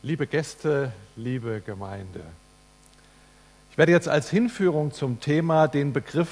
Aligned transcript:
Liebe 0.00 0.28
Gäste, 0.28 0.92
liebe 1.16 1.60
Gemeinde, 1.60 2.22
ich 3.72 3.78
werde 3.78 3.90
jetzt 3.90 4.08
als 4.08 4.30
Hinführung 4.30 4.92
zum 4.92 5.18
Thema 5.18 5.66
den 5.66 5.92
Begriff 5.92 6.28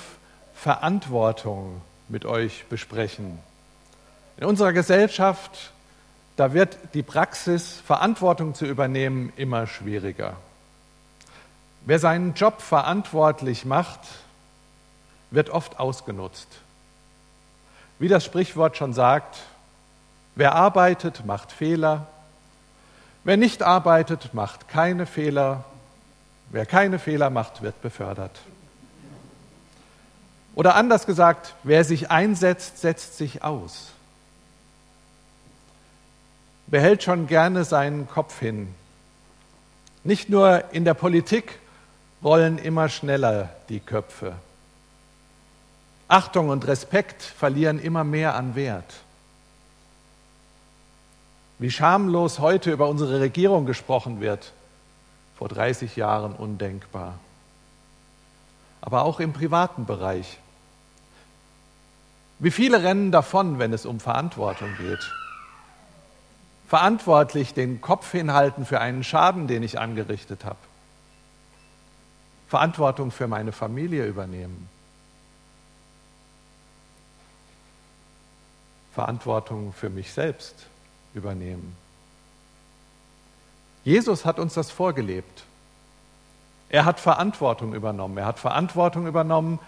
Verantwortung 0.54 1.80
mit 2.08 2.26
euch 2.26 2.66
besprechen. 2.66 3.40
In 4.36 4.44
unserer 4.44 4.72
Gesellschaft, 4.72 5.72
da 6.36 6.52
wird 6.52 6.78
die 6.94 7.02
Praxis, 7.02 7.82
Verantwortung 7.84 8.54
zu 8.54 8.66
übernehmen, 8.66 9.32
immer 9.36 9.66
schwieriger. 9.66 10.36
Wer 11.86 11.98
seinen 11.98 12.34
Job 12.34 12.62
verantwortlich 12.62 13.64
macht, 13.64 13.98
wird 15.32 15.50
oft 15.50 15.80
ausgenutzt. 15.80 16.46
Wie 17.98 18.06
das 18.06 18.24
Sprichwort 18.24 18.76
schon 18.76 18.92
sagt, 18.92 19.38
wer 20.36 20.54
arbeitet, 20.54 21.26
macht 21.26 21.50
Fehler, 21.50 22.06
wer 23.26 23.36
nicht 23.36 23.62
arbeitet, 23.64 24.34
macht 24.34 24.68
keine 24.68 25.04
Fehler, 25.04 25.64
wer 26.50 26.64
keine 26.64 27.00
Fehler 27.00 27.28
macht, 27.28 27.60
wird 27.60 27.82
befördert. 27.82 28.38
Oder 30.54 30.76
anders 30.76 31.06
gesagt, 31.06 31.54
wer 31.64 31.84
sich 31.84 32.10
einsetzt, 32.10 32.78
setzt 32.78 33.18
sich 33.18 33.42
aus. 33.42 33.90
Wer 36.68 36.80
hält 36.80 37.02
schon 37.02 37.26
gerne 37.26 37.64
seinen 37.64 38.08
Kopf 38.08 38.38
hin? 38.38 38.72
Nicht 40.04 40.30
nur 40.30 40.72
in 40.72 40.84
der 40.84 40.94
Politik 40.94 41.58
rollen 42.22 42.58
immer 42.58 42.88
schneller 42.88 43.50
die 43.68 43.80
Köpfe. 43.80 44.34
Achtung 46.06 46.48
und 46.48 46.66
Respekt 46.68 47.22
verlieren 47.22 47.80
immer 47.80 48.04
mehr 48.04 48.36
an 48.36 48.54
Wert. 48.54 48.94
Wie 51.58 51.70
schamlos 51.70 52.38
heute 52.38 52.70
über 52.70 52.88
unsere 52.88 53.20
Regierung 53.20 53.64
gesprochen 53.64 54.20
wird, 54.20 54.52
vor 55.38 55.48
30 55.48 55.96
Jahren 55.96 56.34
undenkbar. 56.34 57.18
Aber 58.82 59.04
auch 59.04 59.20
im 59.20 59.32
privaten 59.32 59.86
Bereich. 59.86 60.38
Wie 62.38 62.50
viele 62.50 62.82
rennen 62.82 63.10
davon, 63.10 63.58
wenn 63.58 63.72
es 63.72 63.86
um 63.86 64.00
Verantwortung 64.00 64.76
geht? 64.76 65.10
Verantwortlich 66.68 67.54
den 67.54 67.80
Kopf 67.80 68.12
hinhalten 68.12 68.66
für 68.66 68.80
einen 68.80 69.02
Schaden, 69.02 69.46
den 69.46 69.62
ich 69.62 69.78
angerichtet 69.78 70.44
habe. 70.44 70.58
Verantwortung 72.48 73.10
für 73.10 73.28
meine 73.28 73.52
Familie 73.52 74.04
übernehmen. 74.04 74.68
Verantwortung 78.92 79.72
für 79.72 79.88
mich 79.88 80.12
selbst 80.12 80.66
übernehmen. 81.16 81.76
Jesus 83.84 84.24
hat 84.24 84.38
uns 84.38 84.54
das 84.54 84.70
vorgelebt. 84.70 85.44
Er 86.68 86.84
hat 86.84 87.00
Verantwortung 87.00 87.74
übernommen. 87.74 88.18
Er 88.18 88.26
hat 88.26 88.38
Verantwortung 88.38 89.06
übernommen 89.06 89.58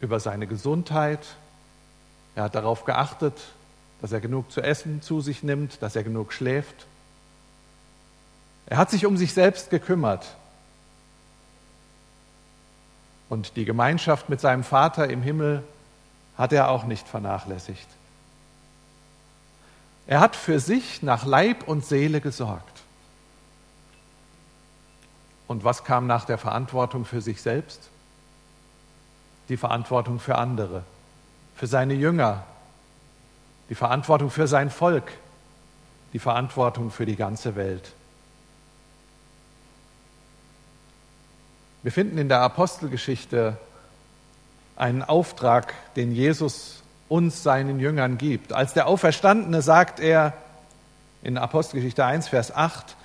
über 0.00 0.20
seine 0.20 0.46
Gesundheit. 0.46 1.20
Er 2.34 2.44
hat 2.44 2.54
darauf 2.54 2.84
geachtet, 2.84 3.34
dass 4.00 4.12
er 4.12 4.20
genug 4.20 4.50
zu 4.52 4.60
essen 4.60 5.02
zu 5.02 5.20
sich 5.20 5.42
nimmt, 5.42 5.82
dass 5.82 5.96
er 5.96 6.04
genug 6.04 6.32
schläft. 6.32 6.86
Er 8.66 8.76
hat 8.76 8.90
sich 8.90 9.06
um 9.06 9.16
sich 9.16 9.34
selbst 9.34 9.70
gekümmert. 9.70 10.36
Und 13.28 13.56
die 13.56 13.64
Gemeinschaft 13.64 14.28
mit 14.28 14.40
seinem 14.40 14.62
Vater 14.62 15.10
im 15.10 15.22
Himmel 15.22 15.62
hat 16.36 16.52
er 16.52 16.70
auch 16.70 16.84
nicht 16.84 17.08
vernachlässigt. 17.08 17.88
Er 20.08 20.20
hat 20.20 20.36
für 20.36 20.58
sich 20.58 21.02
nach 21.02 21.26
Leib 21.26 21.68
und 21.68 21.84
Seele 21.84 22.22
gesorgt. 22.22 22.80
Und 25.46 25.64
was 25.64 25.84
kam 25.84 26.06
nach 26.06 26.24
der 26.24 26.38
Verantwortung 26.38 27.04
für 27.04 27.20
sich 27.20 27.42
selbst? 27.42 27.90
Die 29.50 29.58
Verantwortung 29.58 30.18
für 30.18 30.36
andere, 30.36 30.82
für 31.54 31.66
seine 31.66 31.92
Jünger, 31.92 32.44
die 33.68 33.74
Verantwortung 33.74 34.30
für 34.30 34.48
sein 34.48 34.70
Volk, 34.70 35.12
die 36.14 36.18
Verantwortung 36.18 36.90
für 36.90 37.04
die 37.04 37.16
ganze 37.16 37.54
Welt. 37.54 37.92
Wir 41.82 41.92
finden 41.92 42.16
in 42.16 42.30
der 42.30 42.40
Apostelgeschichte 42.40 43.58
einen 44.74 45.02
Auftrag, 45.02 45.74
den 45.96 46.12
Jesus 46.12 46.77
uns 47.08 47.42
seinen 47.42 47.80
Jüngern 47.80 48.18
gibt. 48.18 48.52
Als 48.52 48.74
der 48.74 48.86
Auferstandene 48.86 49.62
sagt 49.62 50.00
er 50.00 50.34
in 51.22 51.38
Apostelgeschichte 51.38 52.04
1, 52.04 52.28
Vers 52.28 52.54
8, 52.54 52.96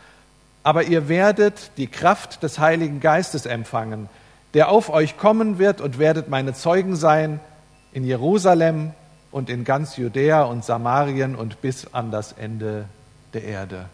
aber 0.64 0.84
ihr 0.84 1.10
werdet 1.10 1.72
die 1.78 1.88
Kraft 1.88 2.44
des 2.44 2.60
Heiligen 2.60 3.00
Geistes 3.00 3.46
empfangen, 3.46 4.10
der 4.54 4.70
auf 4.70 4.90
euch 4.90 5.18
kommen 5.18 5.58
wird 5.58 5.82
und 5.82 6.00
werdet 6.00 6.30
meine 6.30 6.54
Zeugen 6.54 6.96
sein 6.96 7.40
in 7.92 8.06
Jerusalem 8.06 8.94
und 9.32 9.50
in 9.50 9.64
ganz 9.64 9.98
Judäa 9.98 10.44
und 10.44 10.64
Samarien 10.64 11.36
und 11.36 11.62
bis 11.62 11.94
an 11.94 12.12
das 12.12 12.34
Ende 12.34 12.86
der 13.34 13.44
Erde. 13.44 13.90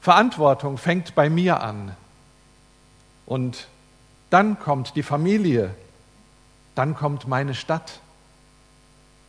Verantwortung 0.00 0.78
fängt 0.78 1.14
bei 1.14 1.30
mir 1.30 1.60
an 1.60 1.94
und 3.26 3.68
dann 4.30 4.58
kommt 4.58 4.96
die 4.96 5.02
Familie, 5.02 5.70
dann 6.78 6.94
kommt 6.94 7.26
meine 7.26 7.56
Stadt, 7.56 7.98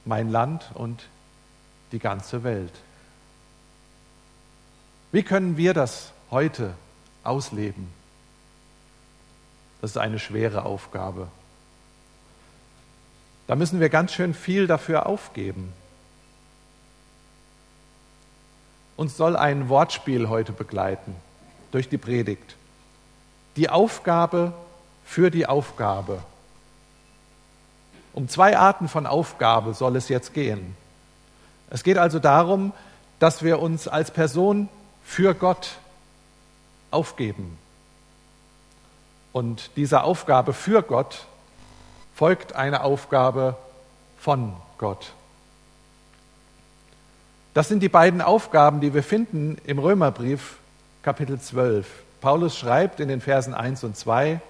mein 0.06 0.30
Land 0.30 0.70
und 0.76 1.08
die 1.92 1.98
ganze 1.98 2.44
Welt. 2.44 2.72
Wie 5.12 5.24
können 5.24 5.58
wir 5.58 5.74
das 5.74 6.12
heute 6.30 6.76
ausleben? 7.24 7.92
Das 9.82 9.90
ist 9.92 9.98
eine 9.98 10.20
schwere 10.20 10.64
Aufgabe. 10.64 11.28
Da 13.48 13.56
müssen 13.56 13.80
wir 13.80 13.90
ganz 13.90 14.14
schön 14.14 14.36
viel 14.36 14.68
dafür 14.68 15.08
aufgeben. 15.08 15.74
Uns 18.96 19.18
soll 19.18 19.36
ein 19.36 19.70
Wortspiel 19.70 20.30
heute 20.30 20.52
begleiten 20.52 21.16
durch 21.72 21.90
die 21.90 21.98
Predigt. 21.98 22.58
Die 23.56 23.72
Aufgabe 23.72 24.54
für 25.04 25.32
die 25.32 25.48
Aufgabe. 25.48 26.22
Um 28.14 28.28
zwei 28.28 28.58
Arten 28.58 28.88
von 28.88 29.06
Aufgabe 29.06 29.74
soll 29.74 29.96
es 29.96 30.10
jetzt 30.10 30.34
gehen. 30.34 30.76
Es 31.70 31.84
geht 31.84 31.98
also 31.98 32.20
darum, 32.20 32.74
dass 33.20 33.44
wir 33.44 33.60
uns 33.60 33.88
als 33.88 34.12
Person 34.12 34.70
für 35.04 35.34
Gott 35.36 35.78
aufgeben. 36.92 37.58
Und 39.32 39.72
dieser 39.76 40.04
Aufgabe 40.04 40.54
für 40.54 40.82
Gott 40.82 41.26
folgt 42.16 42.54
eine 42.54 42.84
Aufgabe 42.84 43.56
von 44.20 44.54
Gott. 44.78 45.14
Das 47.54 47.68
sind 47.68 47.82
die 47.82 47.90
beiden 47.90 48.22
Aufgaben, 48.22 48.82
die 48.82 48.94
wir 48.94 49.04
finden 49.04 49.58
im 49.66 49.80
Römerbrief 49.80 50.58
Kapitel 51.04 51.40
12. 51.40 51.88
Paulus 52.22 52.58
schreibt 52.58 53.00
in 53.00 53.08
den 53.08 53.22
Versen 53.22 53.54
1 53.54 53.84
und 53.84 53.96
2, 53.96 54.42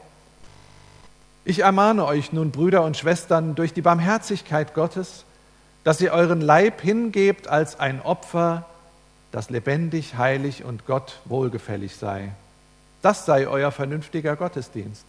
ich 1.50 1.60
ermahne 1.60 2.06
euch 2.06 2.32
nun, 2.32 2.52
Brüder 2.52 2.84
und 2.84 2.96
Schwestern, 2.96 3.56
durch 3.56 3.74
die 3.74 3.82
Barmherzigkeit 3.82 4.74
Gottes, 4.74 5.26
dass 5.84 6.00
ihr 6.00 6.14
euren 6.14 6.42
Leib 6.42 6.82
hingebt 6.82 7.48
als 7.48 7.80
ein 7.80 8.02
Opfer, 8.02 8.66
das 9.32 9.50
lebendig, 9.50 10.16
heilig 10.16 10.64
und 10.64 10.86
Gott 10.86 11.20
wohlgefällig 11.26 11.96
sei. 11.96 12.32
Das 13.02 13.26
sei 13.26 13.48
euer 13.48 13.72
vernünftiger 13.72 14.36
Gottesdienst. 14.36 15.06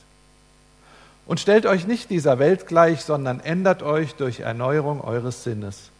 Und 1.26 1.40
stellt 1.40 1.66
euch 1.66 1.86
nicht 1.86 2.10
dieser 2.10 2.38
Welt 2.38 2.66
gleich, 2.66 3.02
sondern 3.02 3.40
ändert 3.40 3.82
euch 3.82 4.14
durch 4.14 4.40
Erneuerung 4.40 5.00
eures 5.00 5.44
Sinnes, 5.44 5.90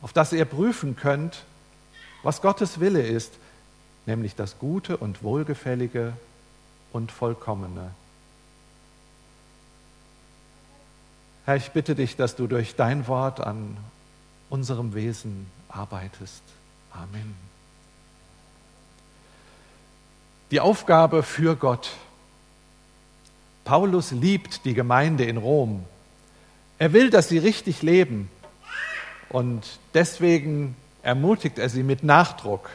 auf 0.00 0.12
dass 0.12 0.32
ihr 0.32 0.46
prüfen 0.46 0.96
könnt, 0.96 1.44
was 2.22 2.40
Gottes 2.40 2.80
Wille 2.80 3.02
ist, 3.02 3.34
nämlich 4.06 4.34
das 4.34 4.58
Gute 4.58 4.96
und 4.96 5.22
Wohlgefällige 5.22 6.14
und 6.92 7.12
Vollkommene. 7.12 7.90
Herr, 11.46 11.56
ich 11.56 11.72
bitte 11.72 11.94
dich, 11.94 12.16
dass 12.16 12.36
du 12.36 12.46
durch 12.46 12.74
dein 12.74 13.06
Wort 13.06 13.40
an 13.40 13.76
unserem 14.48 14.94
Wesen 14.94 15.46
arbeitest. 15.68 16.42
Amen. 16.90 17.34
Die 20.50 20.60
Aufgabe 20.60 21.22
für 21.22 21.54
Gott. 21.54 21.90
Paulus 23.64 24.10
liebt 24.10 24.64
die 24.64 24.72
Gemeinde 24.72 25.24
in 25.24 25.36
Rom. 25.36 25.84
Er 26.78 26.94
will, 26.94 27.10
dass 27.10 27.28
sie 27.28 27.38
richtig 27.38 27.82
leben. 27.82 28.30
Und 29.28 29.78
deswegen 29.92 30.76
ermutigt 31.02 31.58
er 31.58 31.68
sie 31.68 31.82
mit 31.82 32.04
Nachdruck. 32.04 32.70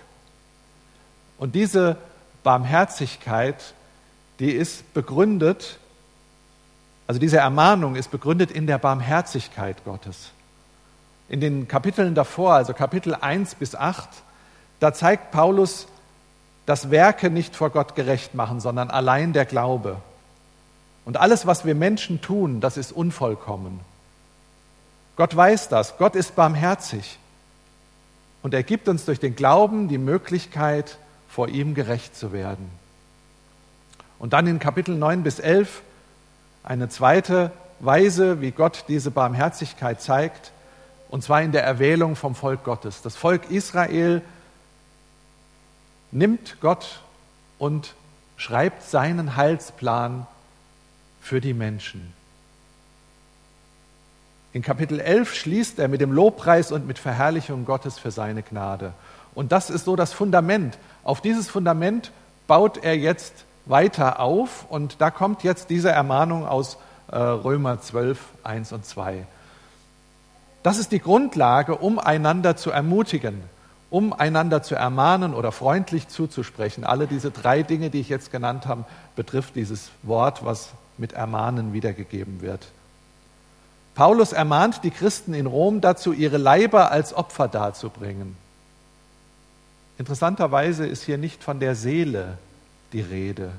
Und 1.39 1.55
diese 1.55 1.97
Barmherzigkeit, 2.43 3.73
die 4.39 4.51
ist 4.51 4.93
begründet 4.93 5.79
also 7.09 7.19
diese 7.19 7.37
Ermahnung 7.37 7.95
ist 7.95 8.11
begründet 8.11 8.51
in 8.51 8.67
der 8.67 8.77
Barmherzigkeit 8.77 9.83
Gottes. 9.83 10.29
In 11.27 11.41
den 11.41 11.67
Kapiteln 11.67 12.13
davor, 12.13 12.53
also 12.53 12.73
Kapitel 12.73 13.15
1 13.15 13.55
bis 13.55 13.73
8, 13.73 14.07
da 14.79 14.93
zeigt 14.93 15.31
Paulus, 15.31 15.87
dass 16.67 16.91
Werke 16.91 17.31
nicht 17.31 17.55
vor 17.55 17.71
Gott 17.71 17.95
gerecht 17.95 18.35
machen, 18.35 18.59
sondern 18.59 18.91
allein 18.91 19.33
der 19.33 19.45
Glaube. 19.45 19.97
Und 21.03 21.17
alles, 21.17 21.47
was 21.47 21.65
wir 21.65 21.73
Menschen 21.73 22.21
tun, 22.21 22.61
das 22.61 22.77
ist 22.77 22.91
unvollkommen. 22.91 23.79
Gott 25.15 25.35
weiß 25.35 25.67
das. 25.67 25.97
Gott 25.97 26.15
ist 26.15 26.35
barmherzig. 26.35 27.17
Und 28.43 28.53
er 28.53 28.61
gibt 28.61 28.87
uns 28.87 29.05
durch 29.05 29.19
den 29.19 29.35
Glauben 29.35 29.87
die 29.87 29.97
Möglichkeit, 29.97 30.99
vor 31.27 31.47
ihm 31.47 31.73
gerecht 31.73 32.15
zu 32.15 32.33
werden. 32.33 32.69
Und 34.19 34.33
dann 34.33 34.45
in 34.45 34.59
Kapitel 34.59 34.95
9 34.95 35.23
bis 35.23 35.39
11 35.39 35.81
eine 36.69 36.87
zweite 36.87 37.51
Weise, 37.79 38.41
wie 38.41 38.51
Gott 38.51 38.85
diese 38.87 39.09
Barmherzigkeit 39.09 40.01
zeigt, 40.01 40.51
und 41.09 41.23
zwar 41.23 41.41
in 41.41 41.51
der 41.51 41.63
Erwählung 41.63 42.15
vom 42.15 42.35
Volk 42.35 42.63
Gottes. 42.63 43.01
Das 43.01 43.15
Volk 43.15 43.49
Israel 43.49 44.21
nimmt 46.11 46.61
Gott 46.61 47.01
und 47.57 47.95
schreibt 48.37 48.83
seinen 48.83 49.35
Heilsplan 49.35 50.27
für 51.19 51.41
die 51.41 51.55
Menschen. 51.55 52.13
In 54.53 54.61
Kapitel 54.61 54.99
11 54.99 55.33
schließt 55.33 55.79
er 55.79 55.87
mit 55.87 56.01
dem 56.01 56.11
Lobpreis 56.11 56.71
und 56.71 56.85
mit 56.85 56.99
Verherrlichung 56.99 57.65
Gottes 57.65 57.97
für 57.97 58.11
seine 58.11 58.43
Gnade. 58.43 58.93
Und 59.33 59.51
das 59.51 59.71
ist 59.71 59.85
so 59.85 59.95
das 59.95 60.13
Fundament. 60.13 60.77
Auf 61.03 61.19
dieses 61.19 61.49
Fundament 61.49 62.11
baut 62.45 62.77
er 62.83 62.95
jetzt 62.95 63.45
weiter 63.69 64.19
auf 64.19 64.65
und 64.69 64.99
da 64.99 65.11
kommt 65.11 65.43
jetzt 65.43 65.69
diese 65.69 65.91
Ermahnung 65.91 66.45
aus 66.45 66.77
äh, 67.11 67.17
Römer 67.17 67.79
12, 67.79 68.19
1 68.43 68.71
und 68.73 68.85
2. 68.85 69.25
Das 70.63 70.77
ist 70.77 70.91
die 70.91 70.99
Grundlage, 70.99 71.75
um 71.75 71.99
einander 71.99 72.57
zu 72.57 72.71
ermutigen, 72.71 73.41
um 73.89 74.11
einander 74.11 74.61
zu 74.61 74.75
ermahnen 74.75 75.33
oder 75.33 75.51
freundlich 75.51 76.07
zuzusprechen. 76.07 76.83
Alle 76.83 77.07
diese 77.07 77.31
drei 77.31 77.63
Dinge, 77.63 77.89
die 77.89 78.01
ich 78.01 78.09
jetzt 78.09 78.31
genannt 78.31 78.65
habe, 78.65 78.83
betrifft 79.15 79.55
dieses 79.55 79.91
Wort, 80.03 80.43
was 80.43 80.69
mit 80.97 81.13
Ermahnen 81.13 81.71
wiedergegeben 81.71 82.41
wird. 82.41 82.67
Paulus 83.95 84.33
ermahnt 84.33 84.83
die 84.83 84.91
Christen 84.91 85.33
in 85.33 85.45
Rom 85.45 85.81
dazu, 85.81 86.11
ihre 86.11 86.37
Leiber 86.37 86.91
als 86.91 87.13
Opfer 87.13 87.47
darzubringen. 87.47 88.35
Interessanterweise 89.97 90.85
ist 90.85 91.03
hier 91.03 91.17
nicht 91.17 91.43
von 91.43 91.59
der 91.59 91.75
Seele 91.75 92.37
die 92.93 93.01
Rede, 93.01 93.51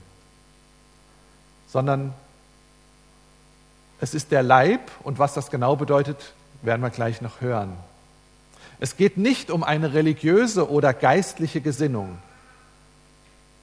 sondern 1.69 2.13
es 4.01 4.15
ist 4.15 4.33
der 4.33 4.43
Leib 4.43 4.91
und 5.03 5.19
was 5.19 5.35
das 5.35 5.51
genau 5.51 5.77
bedeutet, 5.77 6.33
werden 6.63 6.83
wir 6.83 6.91
gleich 6.91 7.21
noch 7.21 7.41
hören. 7.41 7.77
Es 8.81 8.97
geht 8.97 9.19
nicht 9.19 9.51
um 9.51 9.63
eine 9.63 9.93
religiöse 9.93 10.71
oder 10.71 10.95
geistliche 10.95 11.61
Gesinnung. 11.61 12.19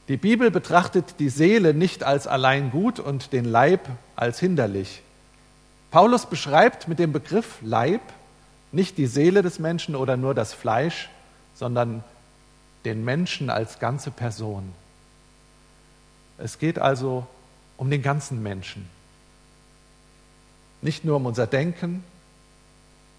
Die 0.08 0.18
Bibel 0.18 0.52
betrachtet 0.52 1.16
die 1.20 1.30
Seele 1.30 1.74
nicht 1.74 2.04
als 2.04 2.28
allein 2.28 2.72
gut 2.72 3.00
und 3.00 3.34
den 3.34 3.46
Leib 3.46 3.90
als 4.16 4.40
hinderlich. 4.40 5.02
Paulus 5.92 6.28
beschreibt 6.28 6.88
mit 6.88 7.00
dem 7.00 7.12
Begriff 7.12 7.58
Leib 7.62 8.02
nicht 8.72 8.98
die 8.98 9.08
Seele 9.08 9.42
des 9.42 9.60
Menschen 9.60 9.96
oder 9.96 10.16
nur 10.18 10.34
das 10.34 10.54
Fleisch, 10.54 11.10
sondern 11.56 12.04
den 12.86 13.04
Menschen 13.04 13.50
als 13.50 13.80
ganze 13.80 14.12
Person. 14.12 14.72
Es 16.38 16.60
geht 16.60 16.80
also 16.80 17.26
um 17.78 17.90
den 17.90 18.02
ganzen 18.02 18.42
Menschen. 18.44 18.88
Nicht 20.82 21.06
nur 21.06 21.16
um 21.18 21.26
unser 21.26 21.48
Denken, 21.48 22.04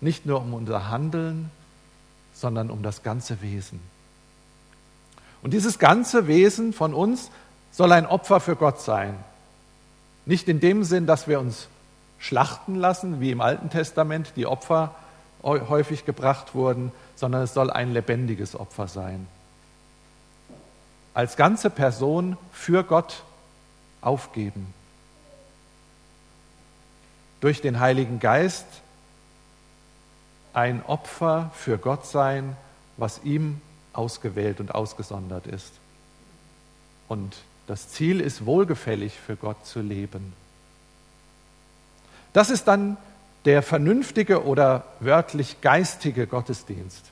nicht 0.00 0.26
nur 0.26 0.40
um 0.40 0.54
unser 0.54 0.88
Handeln, 0.88 1.50
sondern 2.34 2.70
um 2.70 2.82
das 2.82 3.02
ganze 3.02 3.42
Wesen. 3.42 3.80
Und 5.42 5.52
dieses 5.52 5.78
ganze 5.78 6.26
Wesen 6.26 6.72
von 6.72 6.94
uns 6.94 7.30
soll 7.72 7.92
ein 7.92 8.06
Opfer 8.06 8.40
für 8.40 8.56
Gott 8.56 8.80
sein. 8.80 9.14
Nicht 10.26 10.48
in 10.48 10.60
dem 10.60 10.84
Sinn, 10.84 11.06
dass 11.06 11.26
wir 11.26 11.40
uns 11.40 11.68
schlachten 12.18 12.74
lassen, 12.74 13.20
wie 13.20 13.30
im 13.30 13.40
Alten 13.40 13.70
Testament 13.70 14.32
die 14.36 14.46
Opfer 14.46 14.94
häufig 15.42 16.04
gebracht 16.04 16.54
wurden, 16.54 16.92
sondern 17.16 17.42
es 17.42 17.54
soll 17.54 17.70
ein 17.70 17.92
lebendiges 17.92 18.58
Opfer 18.58 18.88
sein. 18.88 19.26
Als 21.18 21.34
ganze 21.34 21.68
Person 21.68 22.36
für 22.52 22.84
Gott 22.84 23.24
aufgeben. 24.02 24.72
Durch 27.40 27.60
den 27.60 27.80
Heiligen 27.80 28.20
Geist 28.20 28.66
ein 30.52 30.80
Opfer 30.86 31.50
für 31.56 31.76
Gott 31.76 32.06
sein, 32.06 32.56
was 32.98 33.22
ihm 33.24 33.60
ausgewählt 33.92 34.60
und 34.60 34.76
ausgesondert 34.76 35.48
ist. 35.48 35.72
Und 37.08 37.38
das 37.66 37.88
Ziel 37.88 38.20
ist 38.20 38.46
wohlgefällig 38.46 39.18
für 39.18 39.34
Gott 39.34 39.66
zu 39.66 39.80
leben. 39.80 40.32
Das 42.32 42.48
ist 42.48 42.68
dann 42.68 42.96
der 43.44 43.64
vernünftige 43.64 44.44
oder 44.44 44.84
wörtlich 45.00 45.62
geistige 45.62 46.28
Gottesdienst. 46.28 47.06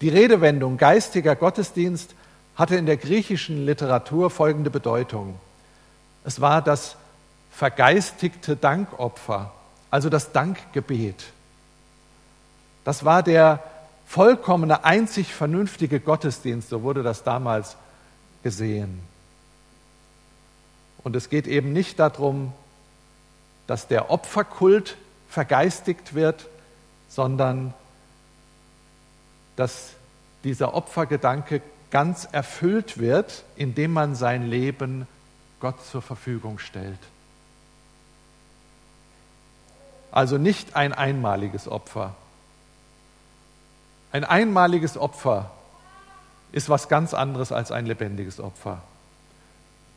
Die 0.00 0.10
Redewendung 0.10 0.76
geistiger 0.76 1.34
Gottesdienst 1.34 2.14
hatte 2.56 2.76
in 2.76 2.86
der 2.86 2.96
griechischen 2.96 3.66
Literatur 3.66 4.30
folgende 4.30 4.70
Bedeutung. 4.70 5.38
Es 6.24 6.40
war 6.40 6.62
das 6.62 6.96
vergeistigte 7.50 8.56
Dankopfer, 8.56 9.52
also 9.90 10.08
das 10.08 10.32
Dankgebet. 10.32 11.24
Das 12.84 13.04
war 13.04 13.22
der 13.22 13.62
vollkommene, 14.06 14.84
einzig 14.84 15.34
vernünftige 15.34 16.00
Gottesdienst, 16.00 16.68
so 16.70 16.82
wurde 16.82 17.02
das 17.02 17.24
damals 17.24 17.76
gesehen. 18.42 19.00
Und 21.02 21.14
es 21.14 21.28
geht 21.28 21.46
eben 21.46 21.72
nicht 21.72 21.98
darum, 21.98 22.52
dass 23.66 23.88
der 23.88 24.10
Opferkult 24.10 24.96
vergeistigt 25.28 26.14
wird, 26.14 26.48
sondern 27.08 27.74
dass 29.56 29.90
dieser 30.44 30.74
Opfergedanke 30.74 31.62
ganz 31.96 32.28
erfüllt 32.30 32.98
wird, 32.98 33.42
indem 33.56 33.94
man 33.94 34.14
sein 34.14 34.46
Leben 34.46 35.08
Gott 35.60 35.82
zur 35.82 36.02
Verfügung 36.02 36.58
stellt. 36.58 36.98
Also 40.12 40.36
nicht 40.36 40.76
ein 40.76 40.92
einmaliges 40.92 41.66
Opfer. 41.66 42.14
Ein 44.12 44.24
einmaliges 44.24 44.98
Opfer 44.98 45.52
ist 46.52 46.68
was 46.68 46.90
ganz 46.90 47.14
anderes 47.14 47.50
als 47.50 47.72
ein 47.72 47.86
lebendiges 47.86 48.40
Opfer. 48.40 48.82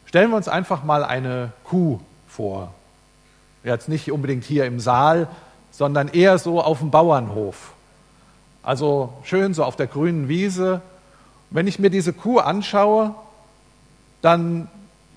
Stellen 0.06 0.30
wir 0.30 0.38
uns 0.38 0.48
einfach 0.48 0.86
mal 0.86 1.04
eine 1.04 1.52
Kuh 1.66 2.00
vor. 2.30 2.74
Jetzt 3.66 3.90
nicht 3.90 4.10
unbedingt 4.10 4.46
hier 4.46 4.64
im 4.68 4.80
Saal, 4.80 5.28
sondern 5.72 6.08
eher 6.08 6.38
so 6.38 6.62
auf 6.62 6.80
dem 6.80 6.92
Bauernhof. 6.92 7.74
Also 8.64 9.12
schön 9.26 9.54
so 9.54 9.66
auf 9.66 9.76
der 9.76 9.88
grünen 9.88 10.30
Wiese. 10.30 10.82
Wenn 11.52 11.68
ich 11.68 11.80
mir 11.80 11.90
diese 11.90 12.14
Kuh 12.14 12.40
anschaue, 12.40 13.16
dann 14.22 14.68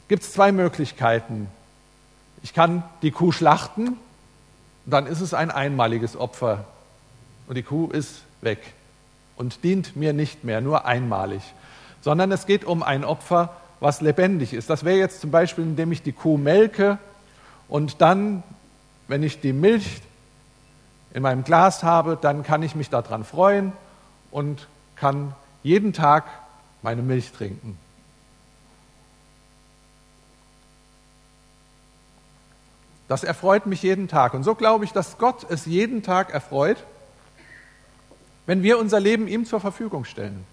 gibt 0.09 0.23
es 0.23 0.33
zwei 0.33 0.53
Möglichkeiten. 0.53 1.49
Ich 2.43 2.55
kann 2.55 2.83
die 3.03 3.11
Kuh 3.11 3.33
schlachten, 3.33 3.97
dann 4.87 5.07
ist 5.07 5.21
es 5.21 5.35
ein 5.35 5.51
einmaliges 5.51 6.17
Opfer 6.17 6.65
und 7.47 7.57
die 7.57 7.63
Kuh 7.63 7.89
ist 7.89 8.23
weg 8.41 8.59
und 9.37 9.63
dient 9.63 9.95
mir 9.97 10.13
nicht 10.13 10.45
mehr, 10.45 10.61
nur 10.61 10.87
einmalig, 10.87 11.43
sondern 12.01 12.33
es 12.33 12.47
geht 12.47 12.65
um 12.65 12.83
ein 12.83 13.05
Opfer, 13.05 13.51
was 13.81 14.01
lebendig 14.01 14.55
ist. 14.55 14.71
Das 14.71 14.85
wäre 14.85 14.99
jetzt 14.99 15.21
zum 15.21 15.31
Beispiel, 15.31 15.65
indem 15.65 15.93
ich 15.93 16.03
die 16.03 16.13
Kuh 16.13 16.37
melke 16.37 16.99
und 17.69 18.01
dann, 18.01 18.43
wenn 19.09 19.23
ich 19.23 19.41
die 19.41 19.53
Milch 19.53 20.01
in 21.15 21.23
meinem 21.23 21.45
Glas 21.45 21.83
habe, 21.83 22.19
dann 22.21 22.43
kann 22.43 22.63
ich 22.63 22.75
mich 22.75 22.91
daran 22.91 23.25
freuen 23.25 23.73
und 24.31 24.67
kann 24.97 25.35
jeden 25.63 25.93
Tag 25.93 26.25
meine 26.83 27.03
Milch 27.03 27.33
trinken. 27.33 27.79
Das 33.09 33.25
erfreut 33.25 33.67
mich 33.67 33.83
jeden 33.83 34.09
Tag. 34.09 34.33
Und 34.35 34.43
so 34.43 34.55
glaube 34.55 34.85
ich, 34.85 34.93
dass 34.93 35.19
Gott 35.19 35.45
es 35.51 35.67
jeden 35.67 36.03
Tag 36.03 36.33
erfreut, 36.33 36.83
wenn 38.47 38.63
wir 38.63 38.79
unser 38.79 39.01
Leben 39.01 39.29
ihm 39.29 39.45
zur 39.45 39.61
Verfügung 39.61 40.05
stellen. 40.05 40.45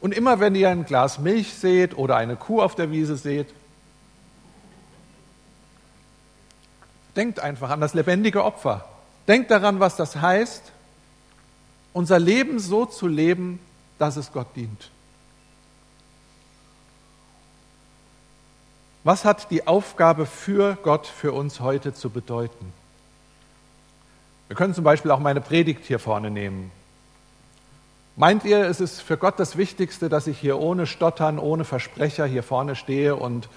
Und 0.00 0.14
immer 0.14 0.40
wenn 0.40 0.54
ihr 0.54 0.70
ein 0.70 0.84
Glas 0.84 1.18
Milch 1.18 1.54
seht 1.54 1.96
oder 1.96 2.16
eine 2.16 2.36
Kuh 2.36 2.62
auf 2.62 2.74
der 2.74 2.90
Wiese 2.90 3.16
seht, 3.16 3.48
denkt 7.16 7.40
einfach 7.40 7.70
an 7.70 7.80
das 7.80 7.94
lebendige 7.94 8.44
Opfer. 8.44 8.84
Denkt 9.26 9.50
daran, 9.50 9.80
was 9.80 9.96
das 9.96 10.16
heißt, 10.16 10.62
unser 11.92 12.18
Leben 12.18 12.60
so 12.60 12.84
zu 12.84 13.08
leben, 13.08 13.58
dass 13.98 14.16
es 14.16 14.32
Gott 14.32 14.48
dient. 14.56 14.90
Was 19.04 19.24
hat 19.24 19.50
die 19.50 19.66
Aufgabe 19.66 20.26
für 20.26 20.76
Gott 20.82 21.06
für 21.06 21.32
uns 21.32 21.60
heute 21.60 21.94
zu 21.94 22.10
bedeuten? 22.10 22.72
Wir 24.48 24.56
können 24.56 24.74
zum 24.74 24.84
Beispiel 24.84 25.10
auch 25.12 25.20
meine 25.20 25.40
Predigt 25.40 25.84
hier 25.84 25.98
vorne 25.98 26.30
nehmen. 26.30 26.72
Meint 28.16 28.44
ihr, 28.44 28.64
es 28.64 28.80
ist 28.80 29.00
für 29.00 29.16
Gott 29.16 29.38
das 29.38 29.56
Wichtigste, 29.56 30.08
dass 30.08 30.26
ich 30.26 30.38
hier 30.38 30.58
ohne 30.58 30.86
Stottern, 30.86 31.38
ohne 31.38 31.64
Versprecher 31.64 32.26
hier 32.26 32.42
vorne 32.42 32.74
stehe 32.74 33.14
und 33.14 33.48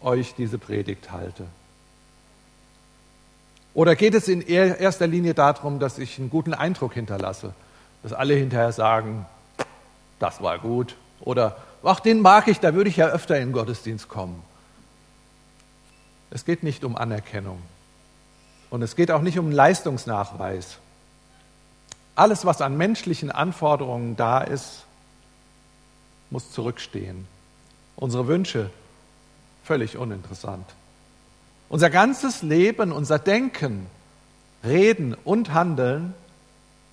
euch 0.00 0.34
diese 0.34 0.58
Predigt 0.58 1.10
halte? 1.12 1.44
Oder 3.74 3.96
geht 3.96 4.14
es 4.14 4.28
in 4.28 4.40
erster 4.40 5.06
Linie 5.06 5.34
darum, 5.34 5.78
dass 5.78 5.98
ich 5.98 6.18
einen 6.18 6.30
guten 6.30 6.54
Eindruck 6.54 6.94
hinterlasse, 6.94 7.52
dass 8.02 8.14
alle 8.14 8.32
hinterher 8.32 8.72
sagen, 8.72 9.26
das 10.18 10.42
war 10.42 10.58
gut, 10.58 10.96
oder 11.20 11.56
ach, 11.82 12.00
den 12.00 12.20
mag 12.20 12.48
ich, 12.48 12.60
da 12.60 12.74
würde 12.74 12.90
ich 12.90 12.96
ja 12.96 13.06
öfter 13.06 13.36
in 13.36 13.48
den 13.48 13.52
Gottesdienst 13.52 14.08
kommen. 14.08 14.42
Es 16.30 16.44
geht 16.44 16.62
nicht 16.62 16.84
um 16.84 16.96
Anerkennung 16.96 17.62
und 18.70 18.82
es 18.82 18.96
geht 18.96 19.10
auch 19.10 19.22
nicht 19.22 19.38
um 19.38 19.50
Leistungsnachweis. 19.50 20.78
Alles, 22.14 22.44
was 22.44 22.60
an 22.60 22.76
menschlichen 22.76 23.30
Anforderungen 23.30 24.16
da 24.16 24.40
ist, 24.40 24.84
muss 26.30 26.50
zurückstehen. 26.50 27.26
Unsere 27.94 28.26
Wünsche 28.26 28.70
völlig 29.64 29.96
uninteressant. 29.96 30.66
Unser 31.68 31.90
ganzes 31.90 32.42
Leben, 32.42 32.92
unser 32.92 33.18
Denken, 33.18 33.86
Reden 34.64 35.14
und 35.24 35.52
Handeln 35.52 36.14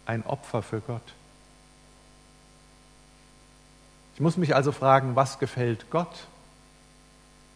ein 0.06 0.25
Opfer 0.25 0.62
für 0.62 0.82
Gott. 0.82 1.01
Ich 4.15 4.20
muss 4.20 4.38
mich 4.38 4.55
also 4.55 4.72
fragen, 4.72 5.15
was 5.15 5.39
gefällt 5.39 5.89
Gott 5.89 6.27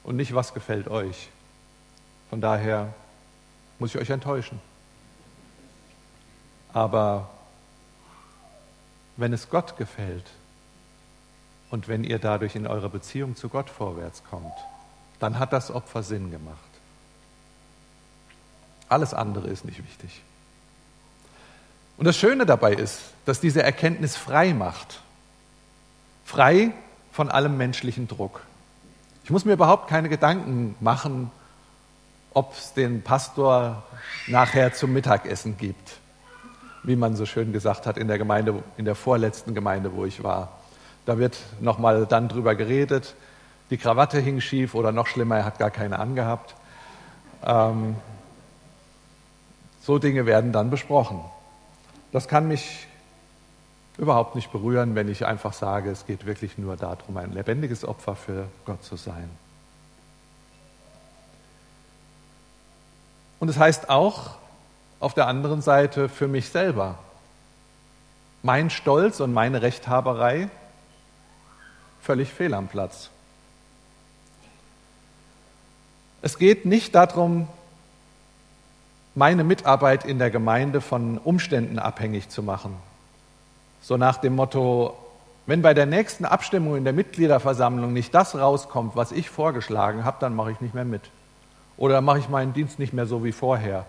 und 0.04 0.16
nicht, 0.16 0.34
was 0.34 0.54
gefällt 0.54 0.88
euch. 0.88 1.30
Von 2.30 2.42
daher 2.42 2.94
muss 3.80 3.94
ich 3.94 4.02
euch 4.02 4.10
enttäuschen. 4.10 4.60
Aber 6.74 7.30
wenn 9.18 9.34
es 9.34 9.50
Gott 9.50 9.78
gefällt 9.78 10.26
und 11.70 11.88
wenn 11.88 12.04
ihr 12.04 12.20
dadurch 12.20 12.56
in 12.56 12.68
eurer 12.68 12.90
Beziehung 12.90 13.36
zu 13.36 13.50
Gott 13.50 13.70
vorwärts 13.70 14.24
kommt, 14.30 14.54
dann 15.20 15.40
hat 15.40 15.54
das 15.54 15.72
Opfer 15.72 16.04
Sinn 16.04 16.32
gemacht. 16.32 16.58
Alles 18.90 19.14
andere 19.14 19.48
ist 19.48 19.66
nicht 19.66 19.84
wichtig. 19.84 20.22
Und 21.98 22.06
das 22.06 22.16
Schöne 22.16 22.46
dabei 22.46 22.74
ist, 22.74 23.02
dass 23.26 23.40
diese 23.40 23.64
Erkenntnis 23.64 24.16
frei 24.16 24.54
macht. 24.54 25.02
Frei 26.28 26.72
von 27.14 27.32
allem 27.32 27.56
menschlichen 27.56 28.10
Druck. 28.10 28.42
Ich 29.24 29.30
muss 29.30 29.46
mir 29.46 29.54
überhaupt 29.54 29.88
keine 29.88 30.10
Gedanken 30.10 30.76
machen, 30.82 31.32
ob 32.34 32.52
es 32.52 32.74
den 32.74 33.02
Pastor 33.02 33.84
nachher 34.28 34.74
zum 34.74 34.92
Mittagessen 34.92 35.58
gibt, 35.58 36.00
wie 36.84 36.98
man 36.98 37.16
so 37.16 37.26
schön 37.26 37.54
gesagt 37.54 37.86
hat 37.86 37.98
in 37.98 38.10
der 38.10 38.18
Gemeinde, 38.18 38.62
in 38.76 38.84
der 38.84 38.96
vorletzten 38.96 39.56
Gemeinde, 39.56 39.94
wo 39.94 40.04
ich 40.04 40.22
war. 40.22 40.52
Da 41.06 41.18
wird 41.18 41.38
nochmal 41.62 42.06
dann 42.06 42.28
drüber 42.28 42.56
geredet. 42.56 43.16
Die 43.70 43.78
Krawatte 43.78 44.20
hing 44.20 44.42
schief 44.42 44.76
oder 44.76 44.92
noch 44.92 45.08
schlimmer, 45.08 45.38
er 45.38 45.46
hat 45.46 45.60
gar 45.60 45.72
keine 45.72 45.98
angehabt. 45.98 46.56
Ähm, 47.42 47.96
so 49.82 49.98
Dinge 49.98 50.26
werden 50.26 50.52
dann 50.52 50.70
besprochen. 50.72 51.22
Das 52.12 52.28
kann 52.28 52.50
mich 52.50 52.87
überhaupt 53.98 54.36
nicht 54.36 54.52
berühren, 54.52 54.96
wenn 54.96 55.10
ich 55.10 55.26
einfach 55.26 55.54
sage, 55.54 55.90
es 55.90 56.06
geht 56.06 56.26
wirklich 56.26 56.58
nur 56.58 56.78
darum, 56.78 57.18
ein 57.18 57.34
lebendiges 57.34 57.84
Opfer 57.84 58.16
für 58.16 58.48
Gott 58.66 58.84
zu 58.84 58.96
sein. 58.96 59.30
Und 63.40 63.50
es 63.50 63.58
heißt 63.58 63.90
auch 63.90 64.36
auf 65.00 65.14
der 65.14 65.28
anderen 65.28 65.62
Seite 65.62 66.10
für 66.10 66.28
mich 66.28 66.50
selber, 66.50 66.98
mein 68.44 68.70
Stolz 68.70 69.20
und 69.20 69.34
meine 69.34 69.62
Rechthaberei 69.62 70.50
völlig 72.02 72.32
fehl 72.32 72.54
am 72.54 72.68
Platz. 72.68 73.10
Es 76.22 76.38
geht 76.38 76.66
nicht 76.66 76.96
darum, 76.96 77.48
meine 79.14 79.44
Mitarbeit 79.44 80.06
in 80.06 80.20
der 80.20 80.30
Gemeinde 80.30 80.82
von 80.82 81.18
Umständen 81.18 81.80
abhängig 81.80 82.30
zu 82.30 82.44
machen. 82.44 82.76
So 83.88 83.96
nach 83.96 84.18
dem 84.18 84.36
Motto, 84.36 84.98
wenn 85.46 85.62
bei 85.62 85.74
der 85.74 85.86
nächsten 85.86 86.26
Abstimmung 86.26 86.76
in 86.76 86.84
der 86.84 86.92
Mitgliederversammlung 86.92 87.94
nicht 87.94 88.14
das 88.14 88.36
rauskommt, 88.36 88.98
was 88.98 89.14
ich 89.14 89.30
vorgeschlagen 89.30 90.04
habe, 90.04 90.18
dann 90.20 90.36
mache 90.36 90.52
ich 90.52 90.60
nicht 90.60 90.74
mehr 90.74 90.84
mit. 90.84 91.04
Oder 91.78 92.02
mache 92.02 92.20
ich 92.20 92.28
meinen 92.28 92.52
Dienst 92.52 92.80
nicht 92.80 92.92
mehr 92.92 93.06
so 93.06 93.24
wie 93.24 93.32
vorher? 93.32 93.86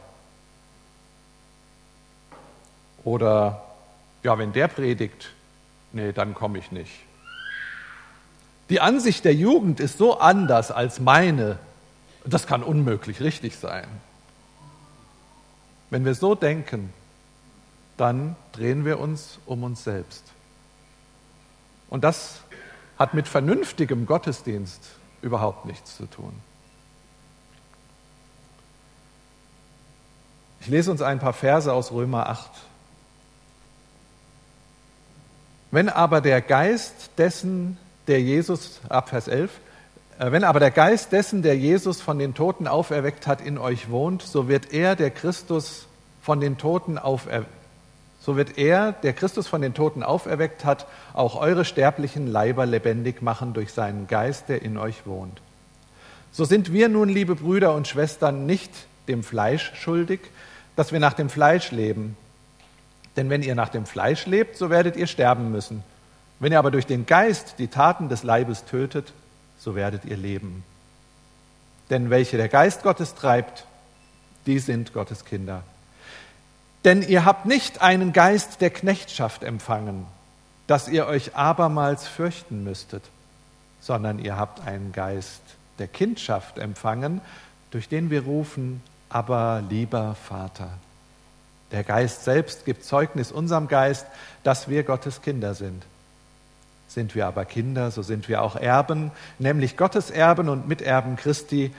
Oder 3.02 3.64
ja, 4.22 4.38
wenn 4.38 4.52
der 4.52 4.68
predigt, 4.68 5.30
nee, 5.90 6.12
dann 6.12 6.32
komme 6.32 6.58
ich 6.58 6.70
nicht. 6.70 6.92
Die 8.70 8.80
Ansicht 8.80 9.24
der 9.24 9.34
Jugend 9.34 9.80
ist 9.80 9.98
so 9.98 10.20
anders 10.20 10.70
als 10.70 11.00
meine, 11.00 11.58
das 12.24 12.46
kann 12.46 12.62
unmöglich 12.62 13.20
richtig 13.20 13.56
sein. 13.56 13.88
Wenn 15.90 16.04
wir 16.04 16.14
so 16.14 16.36
denken, 16.36 16.92
dann 17.98 18.36
drehen 18.52 18.84
wir 18.84 18.98
uns 18.98 19.38
um 19.44 19.62
uns 19.64 19.84
selbst. 19.84 20.24
Und 21.90 22.04
das 22.04 22.40
hat 22.98 23.14
mit 23.14 23.28
vernünftigem 23.28 24.06
Gottesdienst 24.06 24.80
überhaupt 25.22 25.66
nichts 25.66 25.96
zu 25.96 26.06
tun. 26.06 26.32
Ich 30.60 30.68
lese 30.68 30.90
uns 30.90 31.02
ein 31.02 31.18
paar 31.18 31.32
Verse 31.32 31.72
aus 31.72 31.92
Römer 31.92 32.28
8. 32.28 32.50
Wenn 35.70 35.88
aber 35.88 36.20
der 36.20 36.40
Geist 36.40 37.10
dessen, 37.18 37.78
der 38.06 38.20
Jesus, 38.20 38.80
ab 38.88 39.10
Vers 39.10 39.28
11, 39.28 39.50
äh, 40.18 40.32
wenn 40.32 40.44
aber 40.44 40.60
der 40.60 40.70
Geist 40.70 41.12
dessen, 41.12 41.42
der 41.42 41.56
Jesus 41.56 42.00
von 42.00 42.18
den 42.18 42.34
Toten 42.34 42.66
auferweckt 42.66 43.26
hat, 43.26 43.40
in 43.40 43.58
euch 43.58 43.90
wohnt, 43.90 44.22
so 44.22 44.48
wird 44.48 44.72
er, 44.72 44.96
der 44.96 45.10
Christus 45.10 45.86
von 46.22 46.40
den 46.40 46.58
Toten 46.58 46.98
auferweckt, 46.98 47.57
so 48.28 48.36
wird 48.36 48.58
er, 48.58 48.92
der 48.92 49.14
Christus 49.14 49.48
von 49.48 49.62
den 49.62 49.72
Toten 49.72 50.02
auferweckt 50.02 50.66
hat, 50.66 50.86
auch 51.14 51.34
eure 51.34 51.64
sterblichen 51.64 52.26
Leiber 52.26 52.66
lebendig 52.66 53.22
machen 53.22 53.54
durch 53.54 53.72
seinen 53.72 54.06
Geist, 54.06 54.50
der 54.50 54.60
in 54.60 54.76
euch 54.76 55.06
wohnt. 55.06 55.40
So 56.30 56.44
sind 56.44 56.70
wir 56.70 56.90
nun, 56.90 57.08
liebe 57.08 57.36
Brüder 57.36 57.74
und 57.74 57.88
Schwestern, 57.88 58.44
nicht 58.44 58.70
dem 59.08 59.22
Fleisch 59.22 59.72
schuldig, 59.76 60.20
dass 60.76 60.92
wir 60.92 61.00
nach 61.00 61.14
dem 61.14 61.30
Fleisch 61.30 61.70
leben. 61.70 62.18
Denn 63.16 63.30
wenn 63.30 63.42
ihr 63.42 63.54
nach 63.54 63.70
dem 63.70 63.86
Fleisch 63.86 64.26
lebt, 64.26 64.58
so 64.58 64.68
werdet 64.68 64.96
ihr 64.96 65.06
sterben 65.06 65.50
müssen. 65.50 65.82
Wenn 66.38 66.52
ihr 66.52 66.58
aber 66.58 66.70
durch 66.70 66.84
den 66.84 67.06
Geist 67.06 67.54
die 67.56 67.68
Taten 67.68 68.10
des 68.10 68.24
Leibes 68.24 68.66
tötet, 68.66 69.14
so 69.56 69.74
werdet 69.74 70.04
ihr 70.04 70.18
leben. 70.18 70.64
Denn 71.88 72.10
welche 72.10 72.36
der 72.36 72.48
Geist 72.48 72.82
Gottes 72.82 73.14
treibt, 73.14 73.64
die 74.44 74.58
sind 74.58 74.92
Gottes 74.92 75.24
Kinder. 75.24 75.62
Denn 76.84 77.02
ihr 77.02 77.24
habt 77.24 77.46
nicht 77.46 77.82
einen 77.82 78.12
Geist 78.12 78.60
der 78.60 78.70
Knechtschaft 78.70 79.42
empfangen, 79.42 80.06
dass 80.66 80.88
ihr 80.88 81.06
euch 81.06 81.34
abermals 81.34 82.06
fürchten 82.06 82.62
müsstet, 82.62 83.02
sondern 83.80 84.18
ihr 84.18 84.36
habt 84.36 84.66
einen 84.66 84.92
Geist 84.92 85.40
der 85.78 85.88
Kindschaft 85.88 86.58
empfangen, 86.58 87.20
durch 87.70 87.88
den 87.88 88.10
wir 88.10 88.24
rufen, 88.24 88.82
aber 89.08 89.62
lieber 89.68 90.14
Vater. 90.14 90.70
Der 91.70 91.84
Geist 91.84 92.24
selbst 92.24 92.64
gibt 92.64 92.84
Zeugnis 92.84 93.30
unserem 93.30 93.68
Geist, 93.68 94.06
dass 94.42 94.68
wir 94.68 94.84
Gottes 94.84 95.22
Kinder 95.22 95.54
sind. 95.54 95.84
Sind 96.88 97.14
wir 97.14 97.26
aber 97.26 97.44
Kinder, 97.44 97.90
so 97.90 98.02
sind 98.02 98.28
wir 98.28 98.42
auch 98.42 98.56
Erben, 98.56 99.10
nämlich 99.38 99.76
Gottes 99.76 100.10
Erben 100.10 100.48
und 100.48 100.68
Miterben 100.68 101.16
Christi, 101.16 101.74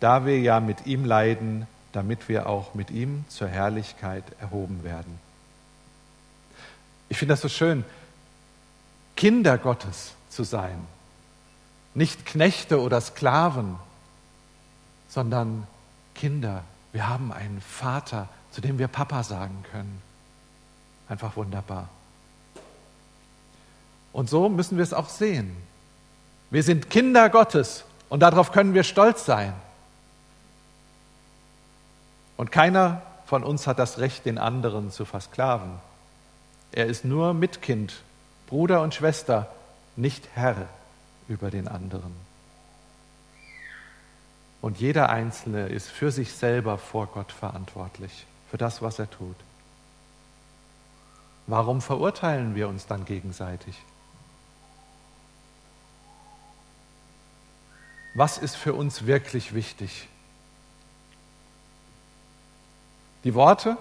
da 0.00 0.26
wir 0.26 0.38
ja 0.38 0.60
mit 0.60 0.86
ihm 0.86 1.06
leiden, 1.06 1.66
damit 1.94 2.28
wir 2.28 2.48
auch 2.48 2.74
mit 2.74 2.90
ihm 2.90 3.24
zur 3.28 3.46
Herrlichkeit 3.46 4.24
erhoben 4.40 4.82
werden. 4.82 5.18
Ich 7.08 7.18
finde 7.18 7.34
das 7.34 7.40
so 7.40 7.48
schön, 7.48 7.84
Kinder 9.16 9.58
Gottes 9.58 10.14
zu 10.28 10.42
sein, 10.42 10.86
nicht 11.94 12.26
Knechte 12.26 12.80
oder 12.80 13.00
Sklaven, 13.00 13.76
sondern 15.08 15.68
Kinder, 16.16 16.64
wir 16.92 17.08
haben 17.08 17.32
einen 17.32 17.60
Vater, 17.60 18.28
zu 18.50 18.60
dem 18.60 18.78
wir 18.78 18.88
Papa 18.88 19.22
sagen 19.22 19.64
können. 19.70 20.02
Einfach 21.08 21.36
wunderbar. 21.36 21.88
Und 24.12 24.28
so 24.28 24.48
müssen 24.48 24.76
wir 24.78 24.82
es 24.82 24.92
auch 24.92 25.08
sehen. 25.08 25.56
Wir 26.50 26.64
sind 26.64 26.90
Kinder 26.90 27.30
Gottes 27.30 27.84
und 28.08 28.20
darauf 28.20 28.50
können 28.50 28.74
wir 28.74 28.82
stolz 28.82 29.24
sein. 29.24 29.52
Und 32.36 32.50
keiner 32.50 33.02
von 33.26 33.42
uns 33.44 33.66
hat 33.66 33.78
das 33.78 33.98
Recht, 33.98 34.26
den 34.26 34.38
anderen 34.38 34.90
zu 34.90 35.04
versklaven. 35.04 35.72
Er 36.72 36.86
ist 36.86 37.04
nur 37.04 37.34
Mitkind, 37.34 38.02
Bruder 38.46 38.82
und 38.82 38.94
Schwester, 38.94 39.48
nicht 39.96 40.28
Herr 40.34 40.68
über 41.28 41.50
den 41.50 41.68
anderen. 41.68 42.14
Und 44.60 44.80
jeder 44.80 45.10
Einzelne 45.10 45.66
ist 45.66 45.88
für 45.88 46.10
sich 46.10 46.32
selber 46.32 46.78
vor 46.78 47.06
Gott 47.08 47.32
verantwortlich, 47.32 48.26
für 48.50 48.56
das, 48.56 48.82
was 48.82 48.98
er 48.98 49.10
tut. 49.10 49.36
warum 51.46 51.82
verurteilen 51.82 52.54
wir 52.54 52.68
uns 52.68 52.86
dann 52.86 53.04
gegenseitig? 53.04 53.76
Was 58.14 58.38
ist 58.38 58.56
für 58.56 58.72
uns 58.72 59.06
wirklich 59.06 59.52
wichtig? 59.52 60.08
Die 63.24 63.34
Worte 63.34 63.78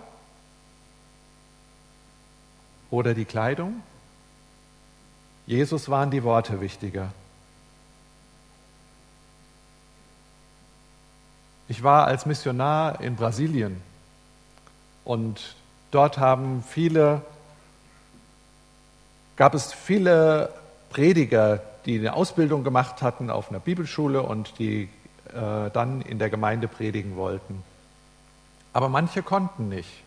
oder 2.89 3.13
die 3.13 3.25
Kleidung? 3.25 3.83
Jesus 5.45 5.89
waren 5.89 6.11
die 6.11 6.23
Worte 6.23 6.61
wichtiger. 6.61 7.11
Ich 11.67 11.83
war 11.83 12.07
als 12.07 12.25
Missionar 12.25 13.01
in 13.01 13.15
Brasilien 13.17 13.81
und 15.03 15.55
dort 15.91 16.17
haben 16.17 16.63
viele, 16.63 17.21
gab 19.35 19.53
es 19.53 19.73
viele 19.73 20.53
Prediger, 20.89 21.61
die 21.85 21.99
eine 21.99 22.13
Ausbildung 22.13 22.63
gemacht 22.63 23.01
hatten 23.01 23.29
auf 23.29 23.49
einer 23.49 23.59
Bibelschule 23.59 24.21
und 24.21 24.57
die 24.59 24.89
äh, 25.33 25.69
dann 25.71 26.01
in 26.01 26.19
der 26.19 26.29
Gemeinde 26.29 26.69
predigen 26.69 27.17
wollten. 27.17 27.63
Aber 28.73 28.89
manche 28.89 29.21
konnten 29.21 29.69
nicht, 29.69 30.03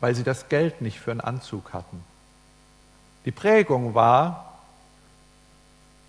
weil 0.00 0.14
sie 0.14 0.22
das 0.22 0.48
Geld 0.48 0.80
nicht 0.80 1.00
für 1.00 1.10
einen 1.10 1.20
Anzug 1.20 1.72
hatten. 1.72 2.02
Die 3.24 3.32
Prägung 3.32 3.94
war, 3.94 4.58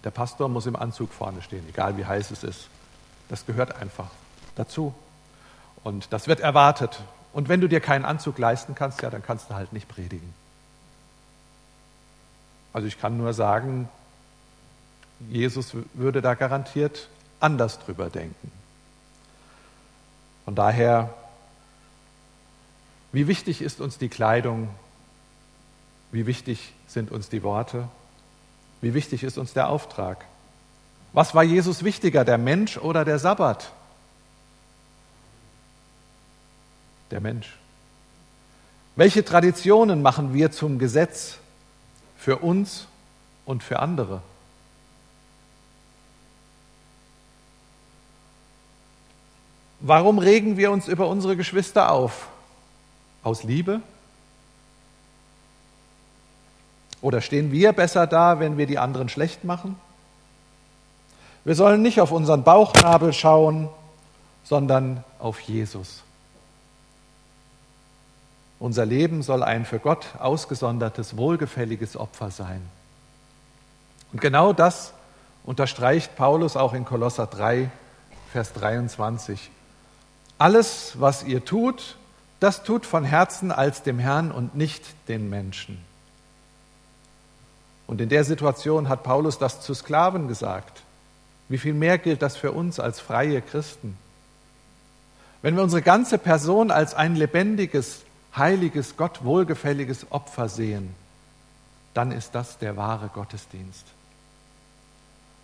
der 0.03 0.11
Pastor 0.11 0.49
muss 0.49 0.65
im 0.65 0.75
Anzug 0.75 1.11
vorne 1.11 1.41
stehen, 1.41 1.67
egal 1.67 1.97
wie 1.97 2.05
heiß 2.05 2.31
es 2.31 2.43
ist. 2.43 2.67
Das 3.29 3.45
gehört 3.45 3.81
einfach 3.81 4.09
dazu. 4.55 4.93
Und 5.83 6.13
das 6.13 6.27
wird 6.27 6.39
erwartet. 6.39 7.01
Und 7.33 7.49
wenn 7.49 7.61
du 7.61 7.67
dir 7.67 7.79
keinen 7.79 8.05
Anzug 8.05 8.37
leisten 8.37 8.75
kannst, 8.75 9.01
ja, 9.01 9.09
dann 9.09 9.23
kannst 9.23 9.49
du 9.49 9.55
halt 9.55 9.73
nicht 9.73 9.87
predigen. 9.87 10.33
Also 12.73 12.87
ich 12.87 12.99
kann 12.99 13.17
nur 13.17 13.33
sagen, 13.33 13.89
Jesus 15.29 15.75
würde 15.93 16.21
da 16.21 16.33
garantiert 16.33 17.09
anders 17.39 17.79
drüber 17.79 18.09
denken. 18.09 18.51
Von 20.45 20.55
daher 20.55 21.13
wie 23.13 23.27
wichtig 23.27 23.61
ist 23.61 23.79
uns 23.79 23.99
die 23.99 24.09
Kleidung? 24.09 24.67
Wie 26.11 26.25
wichtig 26.25 26.73
sind 26.87 27.11
uns 27.11 27.29
die 27.29 27.43
Worte? 27.43 27.87
Wie 28.81 28.95
wichtig 28.95 29.23
ist 29.23 29.37
uns 29.37 29.53
der 29.53 29.69
Auftrag? 29.69 30.25
Was 31.13 31.35
war 31.35 31.43
Jesus 31.43 31.83
wichtiger, 31.83 32.25
der 32.25 32.39
Mensch 32.39 32.75
oder 32.77 33.05
der 33.05 33.19
Sabbat? 33.19 33.71
Der 37.11 37.21
Mensch. 37.21 37.55
Welche 38.95 39.23
Traditionen 39.23 40.01
machen 40.01 40.33
wir 40.33 40.51
zum 40.51 40.79
Gesetz 40.79 41.37
für 42.17 42.37
uns 42.37 42.87
und 43.45 43.61
für 43.61 43.77
andere? 43.79 44.23
Warum 49.81 50.17
regen 50.17 50.57
wir 50.57 50.71
uns 50.71 50.87
über 50.87 51.07
unsere 51.07 51.37
Geschwister 51.37 51.91
auf? 51.91 52.27
Aus 53.23 53.43
Liebe? 53.43 53.81
Oder 57.01 57.21
stehen 57.21 57.51
wir 57.51 57.73
besser 57.73 58.07
da, 58.07 58.39
wenn 58.39 58.57
wir 58.57 58.65
die 58.65 58.77
anderen 58.77 59.09
schlecht 59.09 59.43
machen? 59.43 59.75
Wir 61.43 61.55
sollen 61.55 61.81
nicht 61.81 61.99
auf 61.99 62.11
unseren 62.11 62.43
Bauchnabel 62.43 63.11
schauen, 63.11 63.69
sondern 64.43 65.03
auf 65.19 65.39
Jesus. 65.41 66.03
Unser 68.59 68.85
Leben 68.85 69.23
soll 69.23 69.43
ein 69.43 69.65
für 69.65 69.79
Gott 69.79 70.07
ausgesondertes, 70.19 71.17
wohlgefälliges 71.17 71.97
Opfer 71.97 72.31
sein. 72.31 72.61
Und 74.13 74.21
genau 74.21 74.53
das 74.53 74.93
unterstreicht 75.43 76.15
Paulus 76.15 76.55
auch 76.55 76.73
in 76.73 76.85
Kolosser 76.85 77.27
3, 77.27 77.69
Vers 78.31 78.53
23. 78.53 79.51
Alles, 80.37 80.93
was 80.97 81.23
ihr 81.23 81.43
tut, 81.43 81.97
das 82.43 82.63
tut 82.63 82.85
von 82.85 83.05
Herzen 83.05 83.53
als 83.53 83.83
dem 83.83 83.99
Herrn 83.99 84.29
und 84.29 84.53
nicht 84.53 84.83
den 85.07 85.29
Menschen. 85.29 85.77
Und 87.87 88.01
in 88.01 88.09
der 88.09 88.25
Situation 88.25 88.89
hat 88.89 89.03
Paulus 89.03 89.39
das 89.39 89.61
zu 89.61 89.73
Sklaven 89.73 90.27
gesagt. 90.27 90.81
Wie 91.47 91.57
viel 91.57 91.73
mehr 91.73 91.97
gilt 91.97 92.21
das 92.21 92.35
für 92.35 92.51
uns 92.51 92.81
als 92.81 92.99
freie 92.99 93.41
Christen? 93.41 93.97
Wenn 95.41 95.55
wir 95.55 95.63
unsere 95.63 95.81
ganze 95.81 96.17
Person 96.17 96.69
als 96.69 96.93
ein 96.93 97.15
lebendiges, 97.15 98.01
heiliges, 98.35 98.97
Gott 98.97 99.23
wohlgefälliges 99.23 100.11
Opfer 100.11 100.49
sehen, 100.49 100.93
dann 101.93 102.11
ist 102.11 102.35
das 102.35 102.57
der 102.57 102.75
wahre 102.75 103.07
Gottesdienst. 103.07 103.85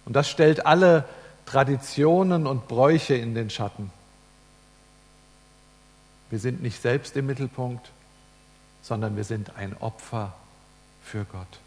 Und 0.03 0.17
das 0.17 0.29
stellt 0.29 0.65
alle 0.65 1.05
Traditionen 1.45 2.45
und 2.45 2.67
Bräuche 2.67 3.15
in 3.15 3.35
den 3.35 3.49
Schatten. 3.49 3.89
Wir 6.29 6.39
sind 6.39 6.61
nicht 6.61 6.81
selbst 6.81 7.15
im 7.17 7.25
Mittelpunkt, 7.25 7.91
sondern 8.81 9.15
wir 9.15 9.23
sind 9.23 9.55
ein 9.55 9.75
Opfer 9.79 10.33
für 11.03 11.25
Gott. 11.25 11.59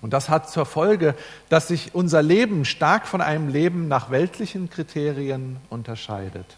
Und 0.00 0.12
das 0.12 0.28
hat 0.28 0.48
zur 0.48 0.64
Folge, 0.64 1.14
dass 1.48 1.68
sich 1.68 1.94
unser 1.94 2.22
Leben 2.22 2.64
stark 2.64 3.06
von 3.06 3.20
einem 3.20 3.48
Leben 3.48 3.88
nach 3.88 4.10
weltlichen 4.10 4.70
Kriterien 4.70 5.56
unterscheidet. 5.70 6.56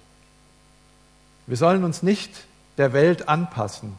Wir 1.47 1.57
sollen 1.57 1.85
uns 1.85 2.03
nicht 2.03 2.45
der 2.77 2.93
Welt 2.93 3.29
anpassen. 3.29 3.99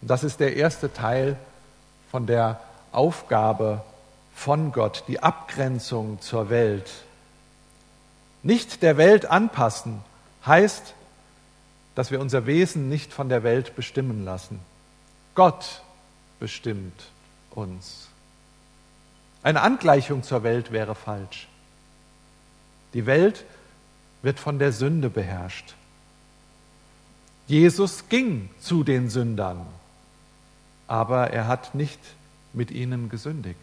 Und 0.00 0.10
das 0.10 0.24
ist 0.24 0.40
der 0.40 0.56
erste 0.56 0.92
Teil 0.92 1.36
von 2.10 2.26
der 2.26 2.60
Aufgabe 2.90 3.82
von 4.34 4.72
Gott, 4.72 5.04
die 5.08 5.22
Abgrenzung 5.22 6.20
zur 6.20 6.50
Welt. 6.50 6.90
Nicht 8.42 8.82
der 8.82 8.96
Welt 8.96 9.26
anpassen, 9.26 10.02
heißt, 10.46 10.94
dass 11.94 12.10
wir 12.10 12.20
unser 12.20 12.46
Wesen 12.46 12.88
nicht 12.88 13.12
von 13.12 13.28
der 13.28 13.42
Welt 13.42 13.74
bestimmen 13.74 14.24
lassen. 14.24 14.60
Gott 15.34 15.82
bestimmt 16.38 17.10
uns. 17.50 18.08
Eine 19.42 19.62
Angleichung 19.62 20.22
zur 20.22 20.42
Welt 20.42 20.72
wäre 20.72 20.94
falsch. 20.94 21.48
Die 22.94 23.06
Welt 23.06 23.44
wird 24.22 24.38
von 24.38 24.58
der 24.58 24.72
Sünde 24.72 25.08
beherrscht. 25.08 25.74
Jesus 27.46 28.08
ging 28.08 28.50
zu 28.60 28.82
den 28.84 29.08
Sündern, 29.08 29.66
aber 30.86 31.30
er 31.30 31.46
hat 31.46 31.74
nicht 31.74 32.00
mit 32.52 32.70
ihnen 32.70 33.08
gesündigt. 33.08 33.58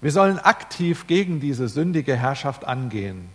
Wir 0.00 0.12
sollen 0.12 0.38
aktiv 0.38 1.06
gegen 1.06 1.40
diese 1.40 1.68
sündige 1.68 2.16
Herrschaft 2.16 2.64
angehen 2.64 3.28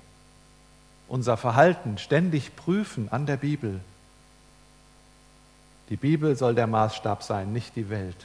unser 1.12 1.36
Verhalten 1.36 1.98
ständig 1.98 2.56
prüfen 2.56 3.10
an 3.12 3.26
der 3.26 3.36
Bibel. 3.36 3.82
Die 5.90 5.98
Bibel 5.98 6.38
soll 6.38 6.56
der 6.56 6.68
Maßstab 6.68 7.22
sein, 7.22 7.52
nicht 7.52 7.76
die 7.76 7.90
Welt. 7.90 8.16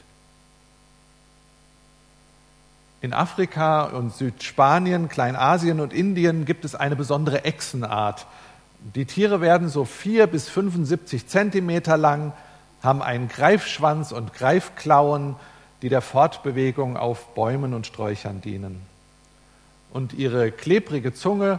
In 3.00 3.12
Afrika 3.12 3.86
und 3.86 4.14
Südspanien, 4.14 5.08
Kleinasien 5.08 5.80
und 5.80 5.92
Indien 5.92 6.44
gibt 6.44 6.64
es 6.64 6.76
eine 6.76 6.94
besondere 6.94 7.44
Echsenart. 7.44 8.24
Die 8.94 9.04
Tiere 9.04 9.40
werden 9.40 9.68
so 9.68 9.84
vier 9.84 10.28
bis 10.28 10.48
75 10.48 11.26
Zentimeter 11.26 11.96
lang, 11.96 12.32
haben 12.84 13.02
einen 13.02 13.26
Greifschwanz 13.26 14.12
und 14.12 14.32
Greifklauen, 14.32 15.34
die 15.82 15.88
der 15.88 16.02
Fortbewegung 16.02 16.96
auf 16.96 17.34
Bäumen 17.34 17.74
und 17.74 17.84
Sträuchern 17.84 18.40
dienen. 18.42 18.80
Und 19.92 20.12
ihre 20.12 20.52
klebrige 20.52 21.12
Zunge 21.14 21.58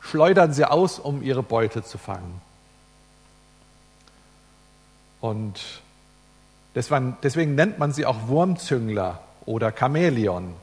schleudern 0.00 0.52
sie 0.52 0.64
aus, 0.64 0.98
um 0.98 1.22
ihre 1.22 1.42
Beute 1.42 1.84
zu 1.84 1.98
fangen. 1.98 2.40
Und 5.20 5.60
deswegen, 6.74 7.54
nennt 7.54 7.78
man 7.78 7.92
sie 7.92 8.06
auch 8.06 8.28
Wurmzüngler 8.28 9.20
oder 9.44 9.72
Chamäleon. 9.72 10.54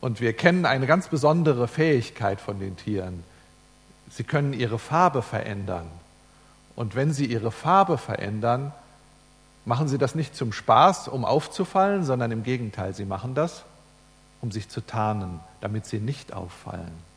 Und 0.00 0.20
wir 0.20 0.32
kennen 0.32 0.66
eine 0.66 0.86
ganz 0.86 1.08
besondere 1.08 1.68
Fähigkeit 1.68 2.40
von 2.40 2.58
den 2.58 2.76
Tieren. 2.76 3.22
Sie 4.10 4.24
können 4.24 4.52
ihre 4.52 4.78
Farbe 4.78 5.22
verändern. 5.22 5.86
Und 6.74 6.96
wenn 6.96 7.12
sie 7.12 7.26
ihre 7.26 7.52
Farbe 7.52 7.98
verändern, 7.98 8.72
machen 9.64 9.86
sie 9.86 9.98
das 9.98 10.14
nicht 10.16 10.34
zum 10.34 10.52
Spaß, 10.52 11.06
um 11.06 11.24
aufzufallen, 11.24 12.04
sondern 12.04 12.32
im 12.32 12.42
Gegenteil, 12.42 12.94
sie 12.94 13.04
machen 13.04 13.34
das, 13.34 13.62
um 14.40 14.50
sich 14.50 14.68
zu 14.68 14.80
tarnen, 14.80 15.38
damit 15.60 15.86
sie 15.86 16.00
nicht 16.00 16.32
auffallen. 16.32 17.11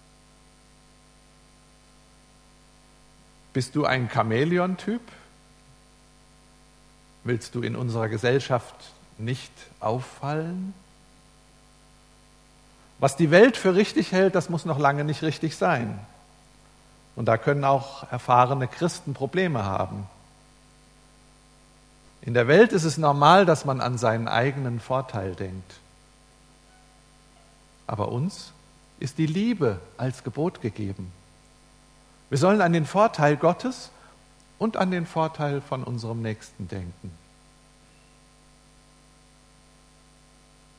Bist 3.55 3.73
du 3.77 3.85
ein 3.85 4.09
Chamäleon-Typ? 4.09 4.99
Willst 7.23 7.55
du 7.55 7.61
in 7.61 7.77
unserer 7.77 8.09
Gesellschaft 8.09 8.75
nicht 9.17 9.53
auffallen? 9.79 10.73
Was 12.99 13.15
die 13.15 13.31
Welt 13.31 13.55
für 13.55 13.73
richtig 13.73 14.11
hält, 14.11 14.35
das 14.35 14.49
muss 14.49 14.65
noch 14.65 14.77
lange 14.77 15.05
nicht 15.05 15.23
richtig 15.23 15.55
sein. 15.55 15.97
Und 17.15 17.29
da 17.29 17.37
können 17.37 17.63
auch 17.63 18.11
erfahrene 18.11 18.67
Christen 18.67 19.13
Probleme 19.13 19.63
haben. 19.63 20.05
In 22.23 22.33
der 22.33 22.49
Welt 22.49 22.73
ist 22.73 22.83
es 22.83 22.97
normal, 22.97 23.45
dass 23.45 23.63
man 23.63 23.79
an 23.79 23.97
seinen 23.97 24.27
eigenen 24.27 24.81
Vorteil 24.81 25.33
denkt. 25.33 25.75
Aber 27.87 28.09
uns 28.09 28.51
ist 28.99 29.17
die 29.17 29.27
Liebe 29.27 29.79
als 29.95 30.25
Gebot 30.25 30.59
gegeben. 30.59 31.13
Wir 32.29 32.37
sollen 32.37 32.61
an 32.61 32.73
den 32.73 32.85
Vorteil 32.85 33.37
Gottes 33.37 33.91
und 34.57 34.77
an 34.77 34.91
den 34.91 35.05
Vorteil 35.05 35.61
von 35.61 35.83
unserem 35.83 36.21
Nächsten 36.21 36.67
denken. 36.67 37.11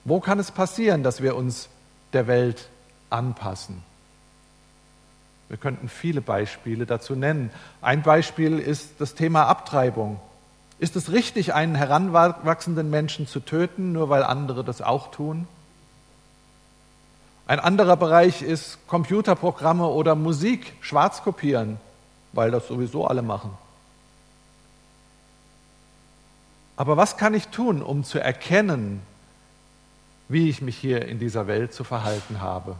Wo 0.05 0.21
kann 0.21 0.39
es 0.39 0.51
passieren, 0.51 1.03
dass 1.03 1.21
wir 1.21 1.37
uns 1.37 1.69
der 2.13 2.27
Welt 2.27 2.69
anpassen? 3.11 3.83
Wir 5.49 5.57
könnten 5.57 5.89
viele 5.89 6.21
Beispiele 6.21 6.87
dazu 6.87 7.15
nennen. 7.15 7.51
Ein 7.81 8.03
Beispiel 8.03 8.59
ist 8.59 9.01
das 9.01 9.15
Thema 9.15 9.47
Abtreibung. 9.47 10.21
Ist 10.79 10.97
es 10.97 11.11
richtig, 11.13 11.55
einen 11.55 11.75
heranwachsenden 11.75 12.91
Menschen 12.91 13.27
zu 13.27 13.41
töten, 13.41 13.93
nur 13.93 14.09
weil 14.09 14.23
andere 14.23 14.65
das 14.65 14.83
auch 14.83 15.11
tun? 15.11 15.47
Ein 17.47 17.61
anderer 17.61 17.97
Bereich 17.97 18.43
ist 18.43 18.79
Computerprogramme 18.89 19.87
oder 19.87 20.17
Musik 20.17 20.75
schwarz 20.81 21.23
kopieren, 21.23 21.79
weil 22.33 22.51
das 22.51 22.67
sowieso 22.67 23.07
alle 23.07 23.23
machen. 23.23 23.57
Aber 26.77 26.97
was 26.97 27.17
kann 27.17 27.35
ich 27.35 27.49
tun, 27.49 27.83
um 27.83 28.03
zu 28.03 28.19
erkennen, 28.19 29.01
wie 30.29 30.51
ich 30.51 30.61
mich 30.61 30.77
hier 30.77 31.07
in 31.07 31.21
dieser 31.21 31.47
Welt 31.47 31.73
zu 31.73 31.85
verhalten 31.85 32.41
habe? 32.41 32.77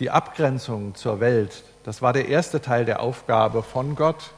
Die 0.00 0.10
Abgrenzung 0.10 0.94
zur 0.94 1.20
Welt, 1.20 1.62
das 1.84 2.00
war 2.00 2.12
der 2.12 2.28
erste 2.28 2.60
Teil 2.60 2.86
der 2.86 3.00
Aufgabe 3.00 3.62
von 3.62 3.96
Gott. 3.96 4.30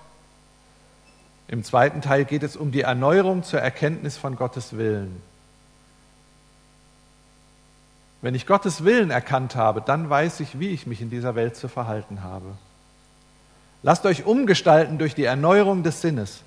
Im 1.46 1.64
zweiten 1.64 2.02
Teil 2.02 2.24
geht 2.24 2.42
es 2.42 2.56
um 2.56 2.72
die 2.72 2.82
Erneuerung 2.82 3.44
zur 3.44 3.60
Erkenntnis 3.60 4.16
von 4.16 4.36
Gottes 4.36 4.76
Willen. 4.76 5.22
Wenn 8.20 8.34
ich 8.34 8.46
Gottes 8.46 8.84
Willen 8.84 9.10
erkannt 9.10 9.54
habe, 9.54 9.80
dann 9.80 10.10
weiß 10.10 10.40
ich, 10.40 10.58
wie 10.58 10.68
ich 10.68 10.86
mich 10.86 11.00
in 11.00 11.10
dieser 11.10 11.34
Welt 11.34 11.56
zu 11.56 11.68
verhalten 11.68 12.22
habe. 12.22 12.46
Lasst 13.82 14.04
euch 14.06 14.24
umgestalten 14.24 14.98
durch 14.98 15.14
die 15.14 15.24
Erneuerung 15.24 15.84
des 15.84 16.00
Sinnes. 16.00 16.42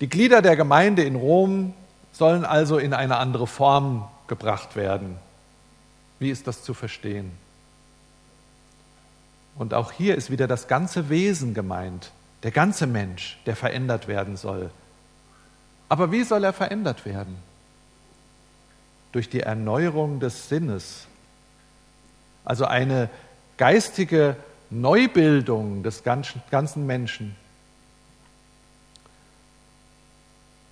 Die 0.00 0.08
Glieder 0.08 0.42
der 0.42 0.56
Gemeinde 0.56 1.02
in 1.04 1.16
Rom 1.16 1.74
sollen 2.12 2.44
also 2.44 2.78
in 2.78 2.92
eine 2.92 3.16
andere 3.16 3.46
Form 3.46 4.08
gebracht 4.26 4.76
werden. 4.76 5.16
Wie 6.18 6.30
ist 6.30 6.46
das 6.46 6.62
zu 6.62 6.74
verstehen? 6.74 7.32
Und 9.56 9.74
auch 9.74 9.92
hier 9.92 10.16
ist 10.16 10.30
wieder 10.30 10.46
das 10.46 10.68
ganze 10.68 11.08
Wesen 11.08 11.54
gemeint, 11.54 12.12
der 12.42 12.50
ganze 12.50 12.86
Mensch, 12.86 13.38
der 13.46 13.56
verändert 13.56 14.06
werden 14.06 14.36
soll. 14.36 14.70
Aber 15.88 16.12
wie 16.12 16.24
soll 16.24 16.44
er 16.44 16.52
verändert 16.52 17.04
werden? 17.04 17.36
Durch 19.12 19.28
die 19.28 19.40
Erneuerung 19.40 20.20
des 20.20 20.48
Sinnes. 20.48 21.06
Also 22.44 22.64
eine 22.64 23.10
geistige 23.56 24.36
Neubildung 24.70 25.82
des 25.82 26.02
ganzen 26.04 26.86
Menschen. 26.86 27.36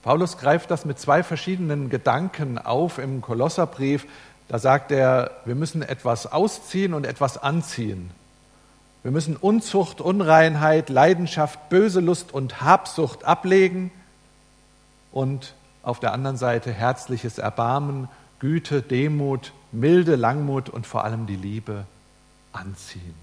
Paulus 0.03 0.39
greift 0.39 0.71
das 0.71 0.85
mit 0.85 0.99
zwei 0.99 1.23
verschiedenen 1.23 1.91
Gedanken 1.91 2.59
auf 2.59 2.99
im 2.99 3.21
Kolosserbrief. 3.21 4.07
Da 4.49 4.59
sagt 4.59 4.93
er, 4.93 5.33
wir 5.45 5.55
müssen 5.55 5.83
etwas 5.83 6.31
ausziehen 6.31 6.95
und 6.95 7.05
etwas 7.05 7.37
anziehen. 7.37 8.11
Wir 9.03 9.11
müssen 9.11 9.37
Unzucht, 9.37 10.01
Unreinheit, 10.01 10.89
Leidenschaft, 10.89 11.69
böse 11.69 12.01
Lust 12.01 12.33
und 12.33 12.63
Habsucht 12.63 13.25
ablegen 13.25 13.91
und 15.13 15.55
auf 15.83 16.01
der 16.01 16.13
anderen 16.13 16.37
Seite 16.37 16.73
herzliches 16.73 17.39
Erbarmen, 17.39 18.09
Güte, 18.39 18.83
Demut, 18.83 19.53
Milde, 19.73 20.17
Langmut 20.17 20.69
und 20.69 20.87
vor 20.87 21.05
allem 21.05 21.27
die 21.27 21.37
Liebe 21.37 21.87
anziehen. 22.53 23.15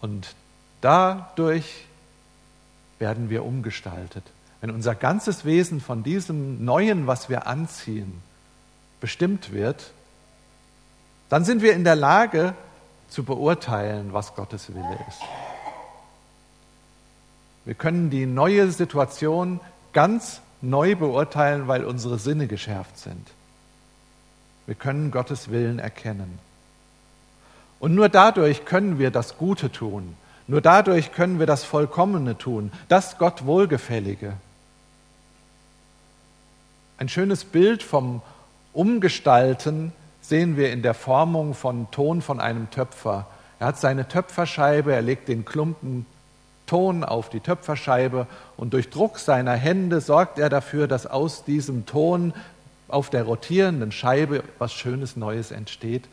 Und 0.00 0.34
dadurch 0.80 1.86
werden 2.98 3.30
wir 3.30 3.44
umgestaltet. 3.44 4.24
Wenn 4.60 4.70
unser 4.70 4.94
ganzes 4.94 5.44
Wesen 5.44 5.80
von 5.80 6.02
diesem 6.02 6.64
Neuen, 6.64 7.06
was 7.06 7.28
wir 7.28 7.46
anziehen, 7.46 8.22
bestimmt 9.00 9.52
wird, 9.52 9.92
dann 11.28 11.44
sind 11.44 11.62
wir 11.62 11.74
in 11.74 11.84
der 11.84 11.96
Lage 11.96 12.54
zu 13.08 13.24
beurteilen, 13.24 14.12
was 14.12 14.34
Gottes 14.34 14.74
Wille 14.74 14.98
ist. 15.08 15.20
Wir 17.64 17.74
können 17.74 18.10
die 18.10 18.26
neue 18.26 18.70
Situation 18.70 19.60
ganz 19.92 20.40
neu 20.68 20.96
beurteilen, 20.96 21.68
weil 21.68 21.84
unsere 21.84 22.18
Sinne 22.18 22.46
geschärft 22.46 22.98
sind. 22.98 23.26
Wir 24.66 24.74
können 24.74 25.10
Gottes 25.10 25.50
Willen 25.50 25.78
erkennen. 25.78 26.38
Und 27.78 27.94
nur 27.94 28.08
dadurch 28.08 28.64
können 28.64 28.98
wir 28.98 29.10
das 29.10 29.38
Gute 29.38 29.70
tun. 29.70 30.16
Nur 30.48 30.60
dadurch 30.60 31.12
können 31.12 31.38
wir 31.38 31.46
das 31.46 31.64
Vollkommene 31.64 32.38
tun, 32.38 32.70
das 32.88 33.18
Gott 33.18 33.46
Wohlgefällige. 33.46 34.34
Ein 36.98 37.08
schönes 37.08 37.44
Bild 37.44 37.82
vom 37.82 38.22
Umgestalten 38.72 39.92
sehen 40.22 40.56
wir 40.56 40.72
in 40.72 40.82
der 40.82 40.94
Formung 40.94 41.54
von 41.54 41.90
Ton 41.90 42.22
von 42.22 42.40
einem 42.40 42.70
Töpfer. 42.70 43.26
Er 43.58 43.68
hat 43.68 43.78
seine 43.78 44.08
Töpferscheibe, 44.08 44.92
er 44.92 45.02
legt 45.02 45.28
den 45.28 45.44
Klumpen 45.44 46.06
Ton 46.66 47.04
auf 47.04 47.30
die 47.30 47.40
Töpferscheibe 47.40 48.26
und 48.56 48.72
durch 48.72 48.90
Druck 48.90 49.18
seiner 49.18 49.54
Hände 49.54 50.00
sorgt 50.00 50.38
er 50.38 50.48
dafür, 50.48 50.88
dass 50.88 51.06
aus 51.06 51.44
diesem 51.44 51.86
Ton 51.86 52.34
auf 52.88 53.10
der 53.10 53.24
rotierenden 53.24 53.92
Scheibe 53.92 54.44
was 54.58 54.72
Schönes 54.72 55.16
Neues 55.16 55.50
entsteht, 55.50 56.08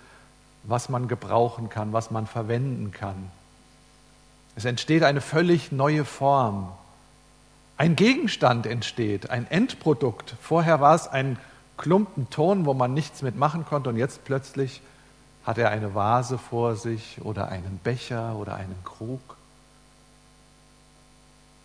was 0.63 0.89
man 0.89 1.07
gebrauchen 1.07 1.69
kann, 1.69 1.93
was 1.93 2.11
man 2.11 2.27
verwenden 2.27 2.91
kann. 2.91 3.31
Es 4.55 4.65
entsteht 4.65 5.03
eine 5.03 5.21
völlig 5.21 5.71
neue 5.71 6.05
Form. 6.05 6.71
Ein 7.77 7.95
Gegenstand 7.95 8.65
entsteht, 8.65 9.29
ein 9.29 9.49
Endprodukt. 9.49 10.35
Vorher 10.41 10.79
war 10.79 10.95
es 10.95 11.07
ein 11.07 11.37
Klumpen 11.77 12.29
Ton, 12.29 12.65
wo 12.65 12.73
man 12.73 12.93
nichts 12.93 13.23
mitmachen 13.23 13.65
konnte 13.65 13.89
und 13.89 13.97
jetzt 13.97 14.23
plötzlich 14.25 14.81
hat 15.43 15.57
er 15.57 15.71
eine 15.71 15.95
Vase 15.95 16.37
vor 16.37 16.75
sich 16.75 17.19
oder 17.23 17.49
einen 17.49 17.79
Becher 17.83 18.35
oder 18.37 18.55
einen 18.55 18.75
Krug. 18.83 19.19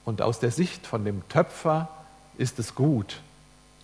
Und 0.09 0.23
aus 0.23 0.41
der 0.41 0.51
Sicht 0.51 0.87
von 0.87 1.05
dem 1.05 1.29
Töpfer 1.29 1.87
ist 2.39 2.59
es 2.59 2.75
gut. 2.75 3.21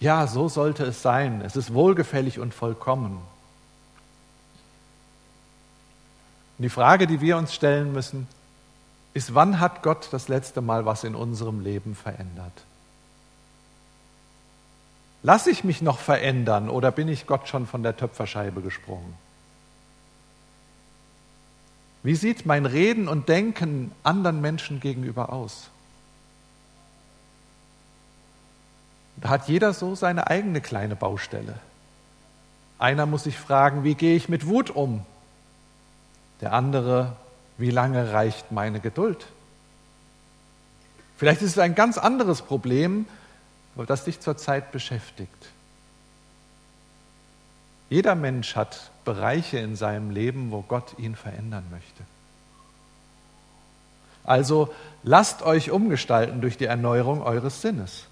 Ja, 0.00 0.26
so 0.26 0.48
sollte 0.48 0.82
es 0.84 1.02
sein. 1.02 1.42
Es 1.42 1.54
ist 1.54 1.74
wohlgefällig 1.74 2.38
und 2.38 2.54
vollkommen. 2.54 3.20
Und 6.56 6.62
die 6.62 6.70
Frage, 6.70 7.06
die 7.06 7.20
wir 7.20 7.36
uns 7.36 7.52
stellen 7.52 7.92
müssen, 7.92 8.26
ist, 9.12 9.34
wann 9.34 9.60
hat 9.60 9.82
Gott 9.82 10.08
das 10.12 10.28
letzte 10.28 10.62
Mal 10.62 10.86
was 10.86 11.04
in 11.04 11.14
unserem 11.14 11.60
Leben 11.60 11.94
verändert? 11.94 12.62
Lass 15.22 15.46
ich 15.46 15.62
mich 15.62 15.82
noch 15.82 15.98
verändern 15.98 16.70
oder 16.70 16.90
bin 16.90 17.08
ich 17.08 17.26
Gott 17.26 17.48
schon 17.48 17.66
von 17.66 17.82
der 17.82 17.98
Töpferscheibe 17.98 18.62
gesprungen? 18.62 19.12
Wie 22.02 22.14
sieht 22.14 22.46
mein 22.46 22.64
Reden 22.64 23.08
und 23.08 23.28
Denken 23.28 23.92
anderen 24.04 24.40
Menschen 24.40 24.80
gegenüber 24.80 25.30
aus? 25.30 25.68
Da 29.16 29.28
hat 29.28 29.48
jeder 29.48 29.72
so 29.72 29.94
seine 29.94 30.26
eigene 30.28 30.60
kleine 30.60 30.96
Baustelle. 30.96 31.58
Einer 32.78 33.06
muss 33.06 33.24
sich 33.24 33.38
fragen, 33.38 33.84
wie 33.84 33.94
gehe 33.94 34.16
ich 34.16 34.28
mit 34.28 34.46
Wut 34.46 34.70
um? 34.70 35.04
Der 36.40 36.52
andere, 36.52 37.16
wie 37.56 37.70
lange 37.70 38.12
reicht 38.12 38.52
meine 38.52 38.80
Geduld? 38.80 39.26
Vielleicht 41.16 41.42
ist 41.42 41.52
es 41.52 41.58
ein 41.58 41.74
ganz 41.74 41.96
anderes 41.96 42.42
Problem, 42.42 43.06
das 43.86 44.04
dich 44.04 44.20
zurzeit 44.20 44.72
beschäftigt. 44.72 45.30
Jeder 47.88 48.14
Mensch 48.14 48.56
hat 48.56 48.90
Bereiche 49.04 49.58
in 49.58 49.76
seinem 49.76 50.10
Leben, 50.10 50.50
wo 50.50 50.62
Gott 50.62 50.98
ihn 50.98 51.14
verändern 51.14 51.64
möchte. 51.70 52.02
Also 54.24 54.74
lasst 55.02 55.42
euch 55.42 55.70
umgestalten 55.70 56.40
durch 56.40 56.56
die 56.56 56.64
Erneuerung 56.64 57.22
eures 57.22 57.60
Sinnes. 57.60 58.06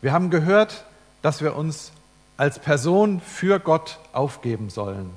Wir 0.00 0.12
haben 0.12 0.30
gehört, 0.30 0.84
dass 1.22 1.42
wir 1.42 1.56
uns 1.56 1.92
als 2.36 2.58
Person 2.58 3.20
für 3.20 3.58
Gott 3.58 3.98
aufgeben 4.12 4.70
sollen. 4.70 5.10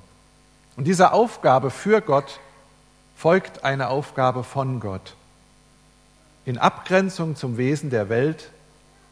Und 0.75 0.85
dieser 0.85 1.13
Aufgabe 1.13 1.69
für 1.69 2.01
Gott 2.01 2.39
folgt 3.15 3.63
eine 3.63 3.89
Aufgabe 3.89 4.43
von 4.43 4.79
Gott. 4.79 5.15
In 6.45 6.57
Abgrenzung 6.57 7.35
zum 7.35 7.57
Wesen 7.57 7.91
der 7.91 8.09
Welt 8.09 8.49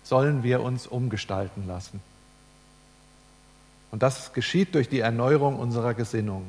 sollen 0.04 0.42
wir 0.42 0.62
uns 0.62 0.88
umgestalten 0.88 1.68
lassen. 1.68 2.02
Und 3.92 4.02
das 4.02 4.34
geschieht 4.34 4.74
durch 4.74 4.90
die 4.90 5.00
Erneuerung 5.00 5.60
unserer 5.60 5.94
Gesinnung. 5.94 6.48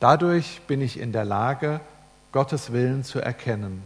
Dadurch 0.00 0.60
bin 0.66 0.80
ich 0.80 0.98
in 0.98 1.12
der 1.12 1.24
Lage, 1.24 1.80
Gottes 2.32 2.72
Willen 2.72 3.04
zu 3.04 3.20
erkennen. 3.20 3.82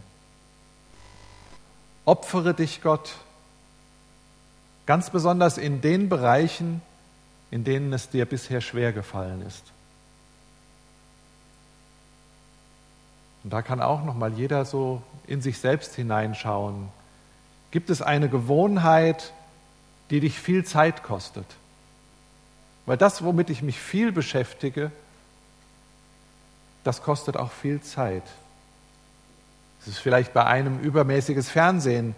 Opfere 2.05 2.53
dich 2.53 2.81
Gott, 2.81 3.13
ganz 4.85 5.09
besonders 5.09 5.57
in 5.57 5.81
den 5.81 6.09
Bereichen, 6.09 6.81
in 7.49 7.63
denen 7.63 7.91
es 7.93 8.09
dir 8.09 8.25
bisher 8.25 8.61
schwer 8.61 8.93
gefallen 8.93 9.41
ist. 9.45 9.63
Und 13.43 13.51
da 13.51 13.61
kann 13.61 13.81
auch 13.81 14.03
noch 14.03 14.15
mal 14.15 14.33
jeder 14.33 14.65
so 14.65 15.01
in 15.27 15.41
sich 15.41 15.59
selbst 15.59 15.95
hineinschauen. 15.95 16.89
Gibt 17.71 17.89
es 17.89 18.01
eine 18.01 18.29
Gewohnheit, 18.29 19.33
die 20.09 20.19
dich 20.19 20.39
viel 20.39 20.63
Zeit 20.65 21.03
kostet? 21.03 21.45
Weil 22.85 22.97
das, 22.97 23.23
womit 23.23 23.49
ich 23.49 23.61
mich 23.61 23.79
viel 23.79 24.11
beschäftige, 24.11 24.91
das 26.83 27.03
kostet 27.03 27.37
auch 27.37 27.51
viel 27.51 27.81
Zeit. 27.81 28.23
Es 29.81 29.87
ist 29.87 29.99
vielleicht 29.99 30.33
bei 30.33 30.45
einem 30.45 30.79
übermäßiges 30.79 31.49
Fernsehen 31.49 32.15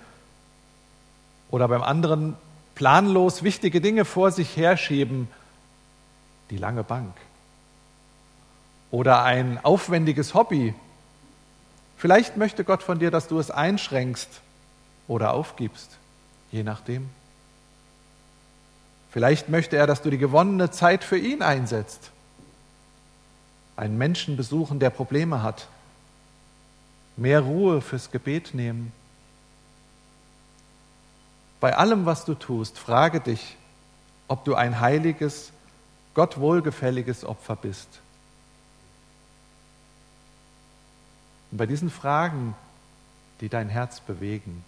oder 1.49 1.67
beim 1.67 1.83
anderen 1.83 2.35
planlos 2.75 3.43
wichtige 3.43 3.81
Dinge 3.81 4.05
vor 4.05 4.31
sich 4.31 4.57
herschieben, 4.57 5.27
die 6.49 6.57
lange 6.57 6.83
Bank. 6.83 7.13
Oder 8.91 9.23
ein 9.23 9.63
aufwendiges 9.63 10.33
Hobby. 10.33 10.75
Vielleicht 11.97 12.37
möchte 12.37 12.63
Gott 12.63 12.83
von 12.83 12.99
dir, 12.99 13.11
dass 13.11 13.27
du 13.27 13.39
es 13.39 13.49
einschränkst 13.49 14.29
oder 15.07 15.33
aufgibst, 15.33 15.97
je 16.51 16.63
nachdem. 16.63 17.09
Vielleicht 19.11 19.49
möchte 19.49 19.77
er, 19.77 19.87
dass 19.87 20.01
du 20.01 20.09
die 20.09 20.17
gewonnene 20.17 20.71
Zeit 20.71 21.03
für 21.03 21.17
ihn 21.17 21.41
einsetzt. 21.41 22.11
Einen 23.75 23.97
Menschen 23.97 24.37
besuchen, 24.37 24.79
der 24.79 24.89
Probleme 24.89 25.43
hat. 25.43 25.67
Mehr 27.15 27.41
Ruhe 27.41 27.81
fürs 27.81 28.09
Gebet 28.11 28.53
nehmen. 28.53 28.91
Bei 31.63 31.77
allem, 31.77 32.05
was 32.05 32.25
du 32.25 32.33
tust, 32.33 32.77
frage 32.77 33.21
dich, 33.21 33.55
ob 34.27 34.43
du 34.43 34.53
ein 34.53 34.81
heiliges, 34.81 35.53
Gott 36.13 36.37
wohlgefälliges 36.37 37.23
Opfer 37.23 37.55
bist. 37.55 37.87
Und 41.51 41.59
bei 41.59 41.65
diesen 41.65 41.89
Fragen, 41.89 42.53
die 43.39 43.47
dein 43.47 43.69
Herz 43.69 44.01
bewegen, 44.01 44.65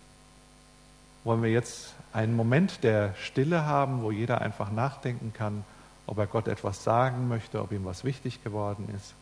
wollen 1.25 1.43
wir 1.43 1.51
jetzt 1.51 1.93
einen 2.13 2.33
Moment 2.33 2.81
der 2.81 3.13
Stille 3.15 3.65
haben, 3.65 4.01
wo 4.01 4.11
jeder 4.11 4.39
einfach 4.39 4.71
nachdenken 4.71 5.33
kann, 5.33 5.65
ob 6.07 6.17
er 6.17 6.27
Gott 6.27 6.47
etwas 6.47 6.85
sagen 6.85 7.27
möchte, 7.27 7.61
ob 7.61 7.73
ihm 7.73 7.83
was 7.83 8.05
wichtig 8.05 8.41
geworden 8.41 8.87
ist. 8.95 9.13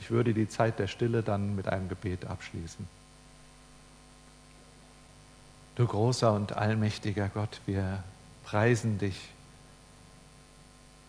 Ich 0.00 0.10
würde 0.10 0.34
die 0.34 0.48
Zeit 0.48 0.80
der 0.80 0.88
Stille 0.88 1.22
dann 1.22 1.54
mit 1.54 1.68
einem 1.68 1.88
Gebet 1.88 2.24
abschließen. 2.24 2.84
Du 5.76 5.86
großer 5.86 6.32
und 6.32 6.52
allmächtiger 6.52 7.28
Gott, 7.28 7.60
wir 7.66 8.04
preisen 8.44 8.98
dich, 8.98 9.30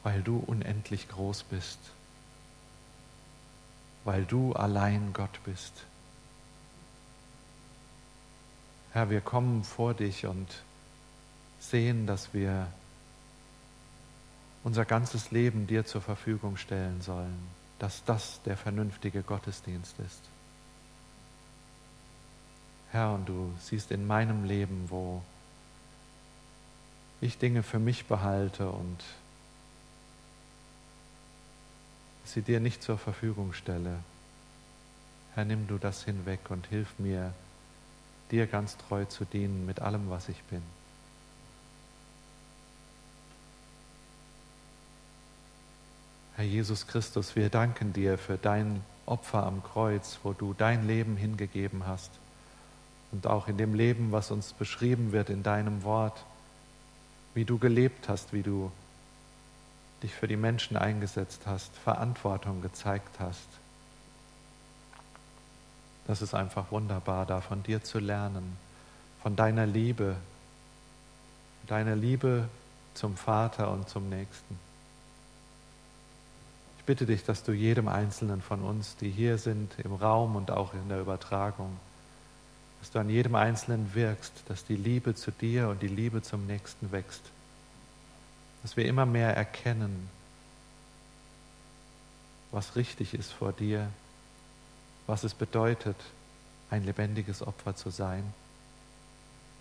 weil 0.02 0.24
du 0.24 0.40
unendlich 0.40 1.08
groß 1.08 1.44
bist, 1.44 1.78
weil 4.06 4.26
du 4.26 4.54
allein 4.54 5.14
Gott 5.14 5.40
bist. 5.46 5.74
Herr, 8.92 9.12
wir 9.12 9.22
kommen 9.22 9.64
vor 9.64 9.94
dich 9.94 10.26
und 10.26 10.48
sehen, 11.60 12.08
dass 12.08 12.34
wir 12.34 12.68
unser 14.64 14.86
ganzes 14.86 15.30
Leben 15.30 15.68
dir 15.68 15.86
zur 15.86 16.02
Verfügung 16.02 16.58
stellen 16.58 17.02
sollen, 17.02 17.38
dass 17.78 18.04
das 18.06 18.42
der 18.46 18.58
vernünftige 18.58 19.22
Gottesdienst 19.22 20.00
ist. 20.00 20.22
Herr, 22.96 23.14
und 23.14 23.28
du 23.28 23.54
siehst 23.60 23.92
in 23.92 24.08
meinem 24.08 24.46
Leben, 24.46 24.86
wo 24.88 25.22
ich 27.20 27.38
Dinge 27.38 27.62
für 27.62 27.78
mich 27.78 28.06
behalte 28.06 28.70
und 28.70 29.04
sie 32.24 32.42
dir 32.42 32.62
nicht 32.62 32.82
zur 32.82 32.98
Verfügung 32.98 33.52
stelle. 33.52 34.00
Herr, 35.34 35.44
nimm 35.44 35.68
du 35.68 35.78
das 35.78 36.06
hinweg 36.06 36.40
und 36.50 36.68
hilf 36.68 36.88
mir, 36.98 37.34
dir 38.32 38.48
ganz 38.48 38.78
treu 38.78 39.04
zu 39.04 39.26
dienen 39.26 39.66
mit 39.66 39.82
allem, 39.82 40.10
was 40.10 40.30
ich 40.30 40.42
bin. 40.44 40.62
Herr 46.38 46.46
Jesus 46.46 46.88
Christus, 46.88 47.36
wir 47.36 47.50
danken 47.50 47.92
dir 47.92 48.18
für 48.18 48.38
dein 48.38 48.82
Opfer 49.06 49.44
am 49.44 49.62
Kreuz, 49.64 50.20
wo 50.24 50.32
du 50.32 50.54
dein 50.54 50.88
Leben 50.88 51.18
hingegeben 51.18 51.86
hast 51.86 52.10
und 53.16 53.28
auch 53.28 53.48
in 53.48 53.58
dem 53.58 53.74
Leben, 53.74 54.12
was 54.12 54.30
uns 54.30 54.52
beschrieben 54.52 55.14
wird 55.14 55.30
in 55.30 55.42
deinem 55.42 55.84
Wort, 55.84 56.26
wie 57.34 57.46
du 57.46 57.58
gelebt 57.58 58.10
hast, 58.10 58.34
wie 58.34 58.44
du 58.44 58.72
dich 60.04 60.14
für 60.14 60.28
die 60.28 60.36
Menschen 60.36 60.76
eingesetzt 60.76 61.44
hast, 61.46 61.74
Verantwortung 61.78 62.62
gezeigt 62.62 63.20
hast. 63.20 63.48
Das 66.08 66.22
ist 66.22 66.34
einfach 66.34 66.72
wunderbar, 66.72 67.26
da 67.26 67.40
von 67.40 67.64
dir 67.64 67.84
zu 67.84 68.00
lernen, 68.00 68.58
von 69.24 69.38
deiner 69.38 69.66
Liebe, 69.66 70.18
deiner 71.68 71.96
Liebe 71.96 72.50
zum 72.96 73.16
Vater 73.16 73.72
und 73.72 73.88
zum 73.88 74.10
Nächsten. 74.10 74.60
Ich 76.80 76.84
bitte 76.84 77.06
dich, 77.06 77.24
dass 77.24 77.44
du 77.44 77.54
jedem 77.54 77.88
Einzelnen 77.88 78.42
von 78.42 78.62
uns, 78.62 78.98
die 78.98 79.10
hier 79.10 79.38
sind, 79.38 79.72
im 79.80 79.94
Raum 79.94 80.36
und 80.36 80.52
auch 80.52 80.74
in 80.74 80.90
der 80.90 81.00
Übertragung, 81.00 81.78
dass 82.80 82.92
du 82.92 83.00
an 83.00 83.10
jedem 83.10 83.36
Einzelnen 83.36 83.94
wirkst, 83.94 84.32
dass 84.48 84.66
die 84.66 84.76
Liebe 84.76 85.16
zu 85.16 85.32
dir 85.32 85.70
und 85.70 85.82
die 85.82 85.88
Liebe 85.88 86.22
zum 86.22 86.46
Nächsten 86.46 86.92
wächst. 86.92 87.22
Dass 88.62 88.78
wir 88.78 88.86
immer 88.86 89.06
mehr 89.06 89.36
erkennen, 89.36 90.10
was 92.52 92.76
richtig 92.76 93.14
ist 93.14 93.32
vor 93.32 93.52
dir 93.52 93.90
was 95.08 95.24
es 95.24 95.34
bedeutet, 95.34 95.96
ein 96.70 96.84
lebendiges 96.84 97.46
Opfer 97.46 97.76
zu 97.76 97.90
sein. 97.90 98.24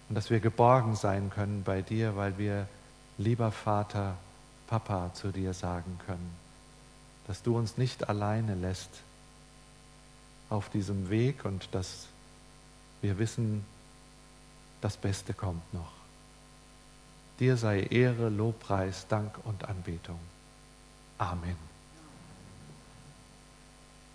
Und 0.09 0.15
dass 0.15 0.31
wir 0.31 0.41
geborgen 0.41 0.97
sein 0.97 1.31
können 1.31 1.63
bei 1.65 1.83
dir, 1.83 2.17
weil 2.17 2.39
wir, 2.39 2.69
lieber 3.19 3.53
Vater, 3.53 4.17
Papa 4.67 5.13
zu 5.15 5.31
dir 5.31 5.55
sagen 5.55 5.99
können. 6.07 6.35
Dass 7.27 7.43
du 7.43 7.57
uns 7.57 7.79
nicht 7.79 8.09
alleine 8.09 8.55
lässt 8.55 8.91
auf 10.51 10.69
diesem 10.69 11.11
Weg 11.11 11.45
und 11.45 11.69
dass 11.73 12.07
wir 13.05 13.19
wissen, 13.19 13.65
das 14.81 14.97
Beste 14.97 15.35
kommt 15.35 15.75
noch. 15.75 15.93
Dir 17.39 17.59
sei 17.59 17.83
Ehre, 17.83 18.31
Lobpreis, 18.31 19.07
Dank 19.09 19.39
und 19.45 19.69
Anbetung. 19.69 20.19
Amen. 21.19 21.74